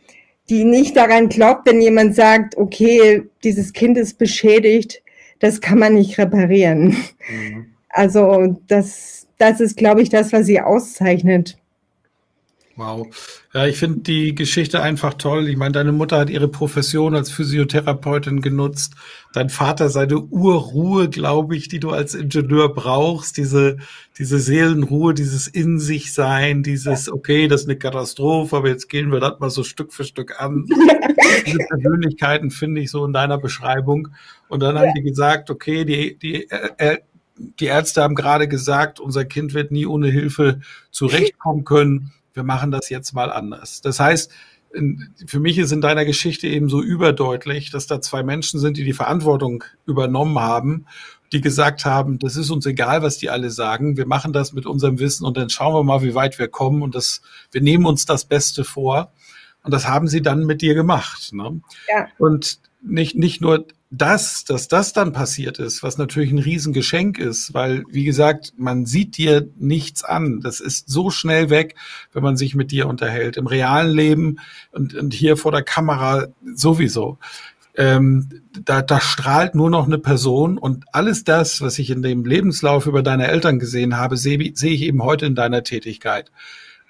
[0.49, 5.01] die nicht daran glaubt, wenn jemand sagt, okay, dieses Kind ist beschädigt,
[5.39, 6.95] das kann man nicht reparieren.
[7.29, 7.65] Mhm.
[7.89, 11.57] Also das, das ist, glaube ich, das, was sie auszeichnet.
[12.79, 13.07] Wow.
[13.53, 15.49] Ja, ich finde die Geschichte einfach toll.
[15.49, 18.93] Ich meine, deine Mutter hat ihre Profession als Physiotherapeutin genutzt.
[19.33, 23.35] Dein Vater seine Urruhe, glaube ich, die du als Ingenieur brauchst.
[23.35, 23.79] Diese,
[24.17, 29.11] diese Seelenruhe, dieses in sich sein, dieses, okay, das ist eine Katastrophe, aber jetzt gehen
[29.11, 30.65] wir das mal so Stück für Stück an.
[31.45, 34.07] Diese Persönlichkeiten finde ich so in deiner Beschreibung.
[34.47, 36.97] Und dann haben die gesagt, okay, die, die, äh, äh,
[37.35, 40.61] die Ärzte haben gerade gesagt, unser Kind wird nie ohne Hilfe
[40.91, 43.81] zurechtkommen können wir machen das jetzt mal anders.
[43.81, 44.31] Das heißt,
[45.25, 48.83] für mich ist in deiner Geschichte eben so überdeutlich, dass da zwei Menschen sind, die
[48.83, 50.85] die Verantwortung übernommen haben,
[51.31, 54.65] die gesagt haben, das ist uns egal, was die alle sagen, wir machen das mit
[54.65, 57.21] unserem Wissen und dann schauen wir mal, wie weit wir kommen und das,
[57.51, 59.11] wir nehmen uns das Beste vor.
[59.63, 61.33] Und das haben sie dann mit dir gemacht.
[61.33, 61.61] Ne?
[61.89, 62.07] Ja.
[62.17, 67.53] Und nicht, nicht nur das, dass das dann passiert ist, was natürlich ein Riesengeschenk ist,
[67.55, 70.41] weil, wie gesagt, man sieht dir nichts an.
[70.41, 71.75] Das ist so schnell weg,
[72.13, 73.35] wenn man sich mit dir unterhält.
[73.37, 74.37] Im realen Leben
[74.71, 77.17] und, und hier vor der Kamera sowieso.
[77.75, 78.29] ähm,
[78.65, 82.85] da, da strahlt nur noch eine Person und alles das, was ich in dem Lebenslauf
[82.87, 86.31] über deine Eltern gesehen habe, sehe seh ich eben heute in deiner Tätigkeit.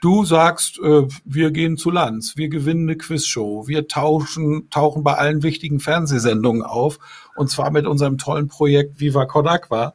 [0.01, 5.15] Du sagst, äh, wir gehen zu Lanz, wir gewinnen eine Quizshow, wir tauschen, tauchen bei
[5.15, 6.99] allen wichtigen Fernsehsendungen auf
[7.35, 9.93] und zwar mit unserem tollen Projekt Viva Con Agua.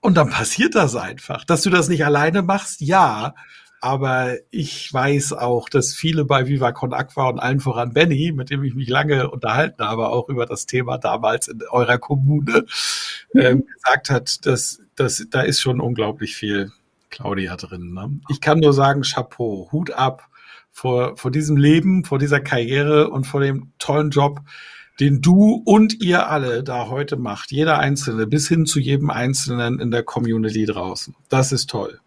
[0.00, 1.44] Und dann passiert das einfach.
[1.44, 3.34] Dass du das nicht alleine machst, ja.
[3.80, 8.50] Aber ich weiß auch, dass viele bei Viva Con Aqua und allen voran Benny, mit
[8.50, 12.64] dem ich mich lange unterhalten habe, auch über das Thema damals in eurer Kommune,
[13.32, 13.40] mhm.
[13.40, 16.72] ähm, gesagt hat, dass, dass da ist schon unglaublich viel
[17.12, 17.92] Claudia drin.
[17.92, 18.18] Ne?
[18.28, 20.28] Ich kann nur sagen, Chapeau, Hut ab
[20.72, 24.40] vor, vor diesem Leben, vor dieser Karriere und vor dem tollen Job,
[24.98, 27.52] den du und ihr alle da heute macht.
[27.52, 31.14] Jeder Einzelne, bis hin zu jedem Einzelnen in der Community draußen.
[31.28, 32.00] Das ist toll.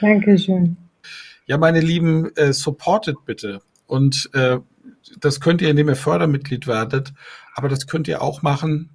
[0.00, 0.76] Dankeschön.
[1.46, 3.60] Ja, meine Lieben, äh, supportet bitte.
[3.86, 4.58] Und äh,
[5.20, 7.12] das könnt ihr, indem ihr Fördermitglied werdet,
[7.54, 8.90] aber das könnt ihr auch machen,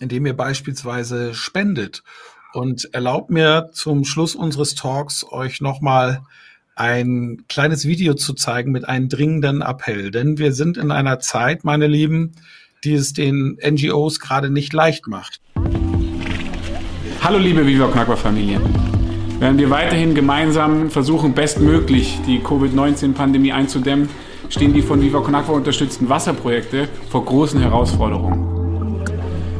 [0.00, 2.02] indem ihr beispielsweise spendet.
[2.54, 6.20] Und erlaubt mir zum Schluss unseres Talks euch nochmal
[6.76, 10.10] ein kleines Video zu zeigen mit einem dringenden Appell.
[10.10, 12.32] Denn wir sind in einer Zeit, meine Lieben,
[12.84, 15.40] die es den NGOs gerade nicht leicht macht.
[17.22, 18.60] Hallo liebe Viva Knackbar Familie.
[19.38, 24.08] Während wir weiterhin gemeinsam versuchen, bestmöglich die Covid-19-Pandemie einzudämmen,
[24.50, 28.51] stehen die von Viva Con Agua unterstützten Wasserprojekte vor großen Herausforderungen.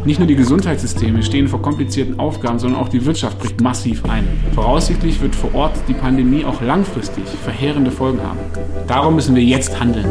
[0.05, 4.27] Nicht nur die Gesundheitssysteme stehen vor komplizierten Aufgaben, sondern auch die Wirtschaft bricht massiv ein.
[4.53, 8.41] Voraussichtlich wird vor Ort die Pandemie auch langfristig verheerende Folgen haben.
[8.89, 10.07] Darum müssen wir jetzt handeln.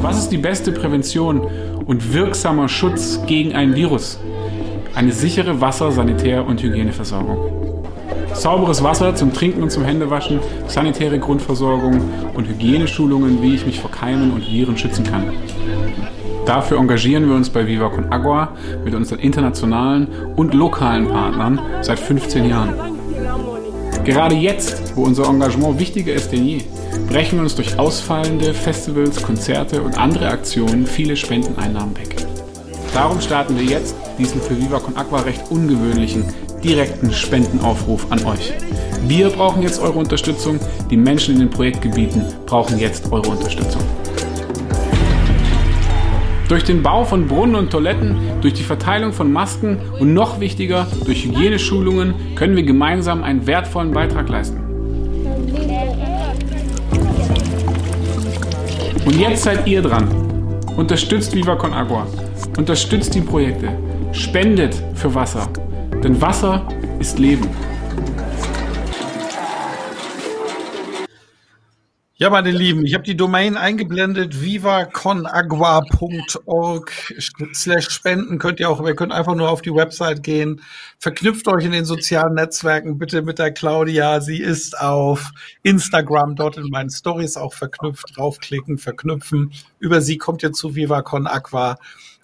[0.00, 1.48] Was ist die beste Prävention
[1.84, 4.20] und wirksamer Schutz gegen ein Virus?
[4.94, 7.59] Eine sichere Wasser-, Sanitär- und Hygieneversorgung.
[8.34, 12.00] Sauberes Wasser zum Trinken und zum Händewaschen, sanitäre Grundversorgung
[12.34, 15.32] und Hygieneschulungen, wie ich mich vor Keimen und Viren schützen kann.
[16.46, 18.52] Dafür engagieren wir uns bei Viva Con Agua
[18.84, 22.74] mit unseren internationalen und lokalen Partnern seit 15 Jahren.
[24.04, 26.62] Gerade jetzt, wo unser Engagement wichtiger ist denn je,
[27.08, 32.16] brechen wir uns durch ausfallende Festivals, Konzerte und andere Aktionen viele Spendeneinnahmen weg.
[32.94, 36.24] Darum starten wir jetzt diesen für Viva Con Aqua recht ungewöhnlichen
[36.62, 38.52] direkten Spendenaufruf an euch.
[39.06, 40.58] Wir brauchen jetzt eure Unterstützung,
[40.90, 43.82] die Menschen in den Projektgebieten brauchen jetzt eure Unterstützung.
[46.48, 50.88] Durch den Bau von Brunnen und Toiletten, durch die Verteilung von Masken und noch wichtiger,
[51.04, 54.58] durch Hygieneschulungen können wir gemeinsam einen wertvollen Beitrag leisten.
[59.04, 60.08] Und jetzt seid ihr dran.
[60.76, 62.06] Unterstützt Viva Con Agua.
[62.58, 63.68] Unterstützt die Projekte.
[64.12, 65.48] Spendet für Wasser.
[66.02, 66.66] Denn Wasser
[66.98, 67.48] ist Leben.
[72.20, 77.14] Ja, meine Lieben, ich habe die Domain eingeblendet, vivaconagua.org
[77.54, 78.38] slash spenden.
[78.38, 80.60] Könnt ihr auch, ihr könnt einfach nur auf die Website gehen.
[80.98, 84.20] Verknüpft euch in den sozialen Netzwerken bitte mit der Claudia.
[84.20, 85.30] Sie ist auf
[85.62, 88.14] Instagram, dort in meinen Stories auch verknüpft.
[88.14, 89.52] Draufklicken, verknüpfen.
[89.78, 91.78] Über sie kommt ihr zu Viva Con Aqua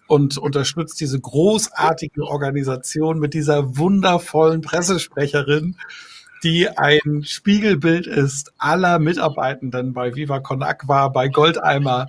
[0.07, 5.77] und unterstützt diese großartige Organisation mit dieser wundervollen Pressesprecherin
[6.43, 12.09] die ein Spiegelbild ist aller Mitarbeitenden bei Viva Con Aqua, bei Goldeimer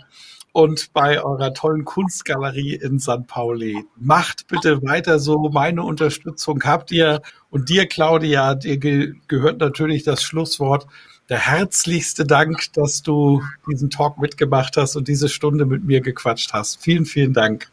[0.51, 3.25] und bei eurer tollen Kunstgalerie in St.
[3.27, 3.85] Pauli.
[3.95, 5.49] Macht bitte weiter so.
[5.49, 7.21] Meine Unterstützung habt ihr.
[7.49, 10.87] Und dir, Claudia, dir ge gehört natürlich das Schlusswort.
[11.29, 16.53] Der herzlichste Dank, dass du diesen Talk mitgemacht hast und diese Stunde mit mir gequatscht
[16.53, 16.81] hast.
[16.81, 17.69] Vielen, vielen Dank.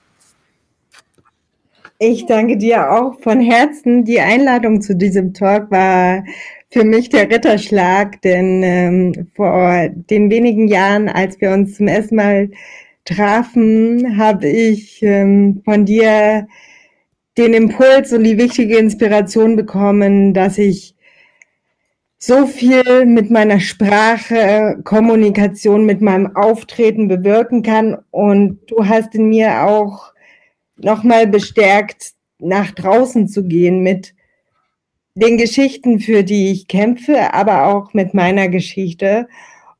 [2.00, 4.04] Ich danke dir auch von Herzen.
[4.04, 6.24] Die Einladung zu diesem Talk war
[6.70, 12.16] für mich der Ritterschlag, denn ähm, vor den wenigen Jahren, als wir uns zum ersten
[12.16, 12.50] Mal
[13.04, 16.48] trafen, habe ich ähm, von dir
[17.38, 20.96] den Impuls und die wichtige Inspiration bekommen, dass ich
[22.18, 27.98] so viel mit meiner Sprache, Kommunikation, mit meinem Auftreten bewirken kann.
[28.10, 30.13] Und du hast in mir auch
[30.76, 34.14] nochmal bestärkt, nach draußen zu gehen mit
[35.14, 39.28] den Geschichten, für die ich kämpfe, aber auch mit meiner Geschichte.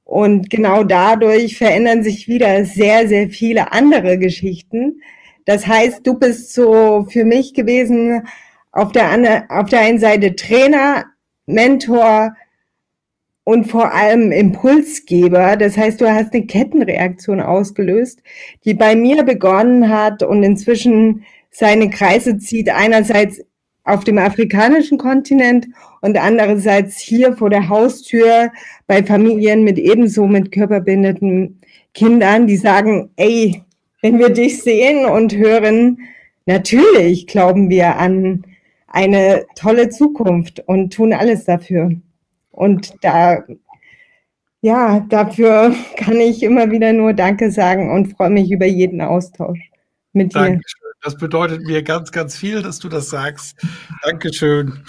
[0.05, 5.01] Und genau dadurch verändern sich wieder sehr, sehr viele andere Geschichten.
[5.45, 8.27] Das heißt, du bist so für mich gewesen
[8.71, 11.05] auf der, auf der einen Seite Trainer,
[11.47, 12.35] Mentor
[13.45, 15.57] und vor allem Impulsgeber.
[15.57, 18.23] Das heißt, du hast eine Kettenreaktion ausgelöst,
[18.65, 22.71] die bei mir begonnen hat und inzwischen seine Kreise zieht.
[22.71, 23.43] Einerseits
[23.85, 25.67] auf dem afrikanischen Kontinent
[26.01, 28.51] und andererseits hier vor der Haustür
[28.87, 31.61] bei Familien mit ebenso mit körperbindeten
[31.93, 33.63] Kindern, die sagen, ey,
[34.01, 35.99] wenn wir dich sehen und hören,
[36.47, 38.45] natürlich glauben wir an
[38.87, 41.91] eine tolle Zukunft und tun alles dafür.
[42.55, 43.45] Und da,
[44.61, 49.71] ja, dafür kann ich immer wieder nur Danke sagen und freue mich über jeden Austausch
[50.13, 50.41] mit dir.
[50.41, 50.81] Dankeschön.
[51.03, 53.61] Das bedeutet mir ganz, ganz viel, dass du das sagst.
[54.03, 54.85] Dankeschön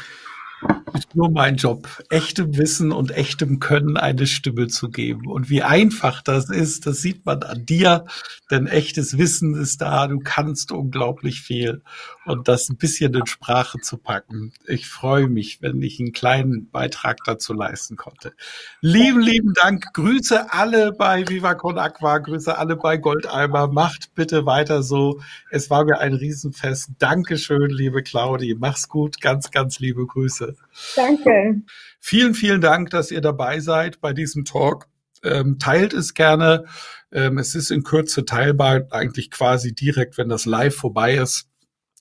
[0.96, 5.28] ist nur mein Job, echtem Wissen und echtem Können eine Stimme zu geben.
[5.28, 8.06] Und wie einfach das ist, das sieht man an dir,
[8.50, 11.82] denn echtes Wissen ist da, du kannst unglaublich viel.
[12.26, 14.52] Und das ein bisschen in Sprache zu packen.
[14.66, 18.34] Ich freue mich, wenn ich einen kleinen Beitrag dazu leisten konnte.
[18.82, 19.94] Lieben, lieben Dank.
[19.94, 23.68] Grüße alle bei Viva Con Aqua, Grüße alle bei Goldeimer.
[23.68, 25.22] Macht bitte weiter so.
[25.52, 26.92] Es war mir ein Riesenfest.
[26.98, 28.56] Dankeschön, liebe Claudi.
[28.58, 29.22] Mach's gut.
[29.22, 30.56] Ganz, ganz liebe Grüße.
[30.96, 31.62] Danke.
[32.00, 34.88] Vielen, vielen Dank, dass ihr dabei seid bei diesem Talk.
[35.24, 36.66] Ähm, teilt es gerne.
[37.12, 41.48] Ähm, es ist in Kürze teilbar, eigentlich quasi direkt, wenn das live vorbei ist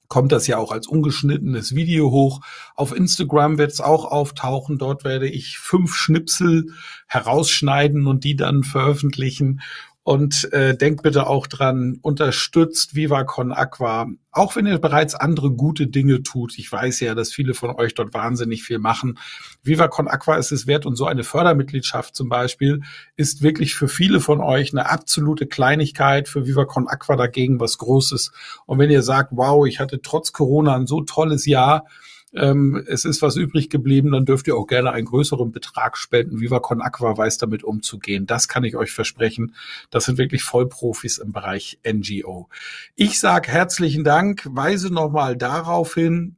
[0.09, 2.41] kommt das ja auch als ungeschnittenes Video hoch.
[2.77, 4.79] Auf Instagram wird es auch auftauchen.
[4.79, 6.73] Dort werde ich fünf Schnipsel
[7.09, 9.61] herausschneiden und die dann veröffentlichen.
[10.05, 15.51] Und äh, denkt bitte auch dran, unterstützt Viva Con Aqua, auch wenn ihr bereits andere
[15.51, 16.59] gute Dinge tut.
[16.59, 19.19] Ich weiß ja, dass viele von euch dort wahnsinnig viel machen.
[19.63, 22.83] Viva Con Aqua ist es wert und so eine Fördermitgliedschaft zum Beispiel
[23.17, 27.79] ist wirklich für viele von euch eine absolute Kleinigkeit, für Viva Con Aqua dagegen was
[27.79, 28.31] Großes.
[28.67, 31.87] Und wenn ihr sagt, wow, ich hatte trotz Corona ein so tolles Jahr,
[32.35, 36.41] ähm, es ist was übrig geblieben, dann dürft ihr auch gerne einen größeren Betrag spenden.
[36.41, 38.27] Viva Con Aqua weiß damit umzugehen.
[38.27, 39.55] Das kann ich euch versprechen.
[39.91, 42.49] Das sind wirklich Vollprofis im Bereich NGO.
[42.97, 46.37] Ich sage herzlichen Dank, weise nochmal darauf hin,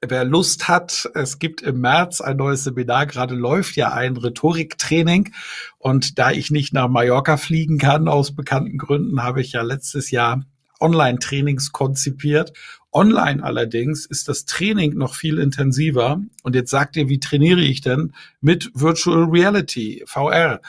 [0.00, 5.32] wer Lust hat, es gibt im März ein neues Seminar, gerade läuft ja ein Rhetoriktraining.
[5.78, 10.10] Und da ich nicht nach Mallorca fliegen kann, aus bekannten Gründen, habe ich ja letztes
[10.10, 10.44] Jahr
[10.80, 12.52] Online-Trainings konzipiert
[12.92, 16.20] Online allerdings ist das Training noch viel intensiver.
[16.42, 18.14] Und jetzt sagt ihr, wie trainiere ich denn?
[18.40, 20.60] Mit Virtual Reality, VR.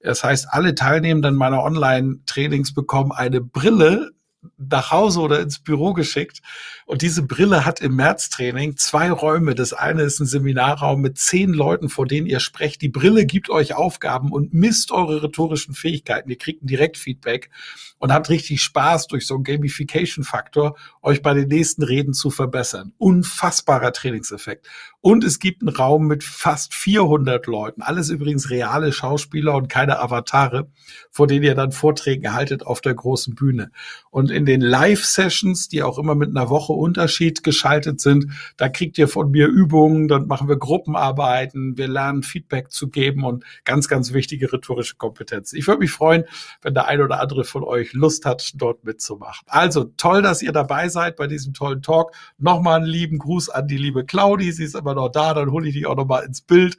[0.00, 4.12] Das heißt, alle Teilnehmenden meiner Online-Trainings bekommen eine Brille
[4.56, 6.40] nach Hause oder ins Büro geschickt.
[6.86, 9.56] Und diese Brille hat im März-Training zwei Räume.
[9.56, 12.80] Das eine ist ein Seminarraum mit zehn Leuten, vor denen ihr sprecht.
[12.80, 16.30] Die Brille gibt euch Aufgaben und misst eure rhetorischen Fähigkeiten.
[16.30, 17.50] Ihr kriegt ein Direktfeedback
[17.98, 22.92] und habt richtig Spaß durch so einen Gamification-Faktor, euch bei den nächsten Reden zu verbessern.
[22.98, 24.68] Unfassbarer Trainingseffekt.
[25.00, 27.82] Und es gibt einen Raum mit fast 400 Leuten.
[27.82, 30.70] Alles übrigens reale Schauspieler und keine Avatare,
[31.10, 33.70] vor denen ihr dann Vorträge haltet auf der großen Bühne.
[34.10, 38.98] Und in den Live-Sessions, die auch immer mit einer Woche Unterschied geschaltet sind, da kriegt
[38.98, 43.88] ihr von mir Übungen, dann machen wir Gruppenarbeiten, wir lernen Feedback zu geben und ganz,
[43.88, 45.56] ganz wichtige rhetorische Kompetenzen.
[45.56, 46.24] Ich würde mich freuen,
[46.62, 49.46] wenn der ein oder andere von euch Lust hat, dort mitzumachen.
[49.46, 52.12] Also toll, dass ihr dabei seid bei diesem tollen Talk.
[52.38, 54.52] Nochmal einen lieben Gruß an die liebe Claudi.
[54.52, 56.76] Sie ist immer noch da, dann hole ich die auch nochmal ins Bild.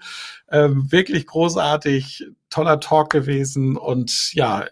[0.50, 4.66] Ähm, wirklich großartig, toller Talk gewesen und ja,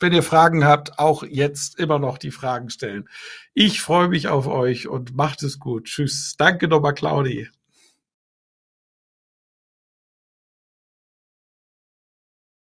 [0.00, 3.08] wenn ihr Fragen habt, auch jetzt immer noch die Fragen stellen.
[3.54, 5.84] Ich freue mich auf euch und macht es gut.
[5.84, 6.34] Tschüss.
[6.38, 7.48] Danke nochmal, Claudi.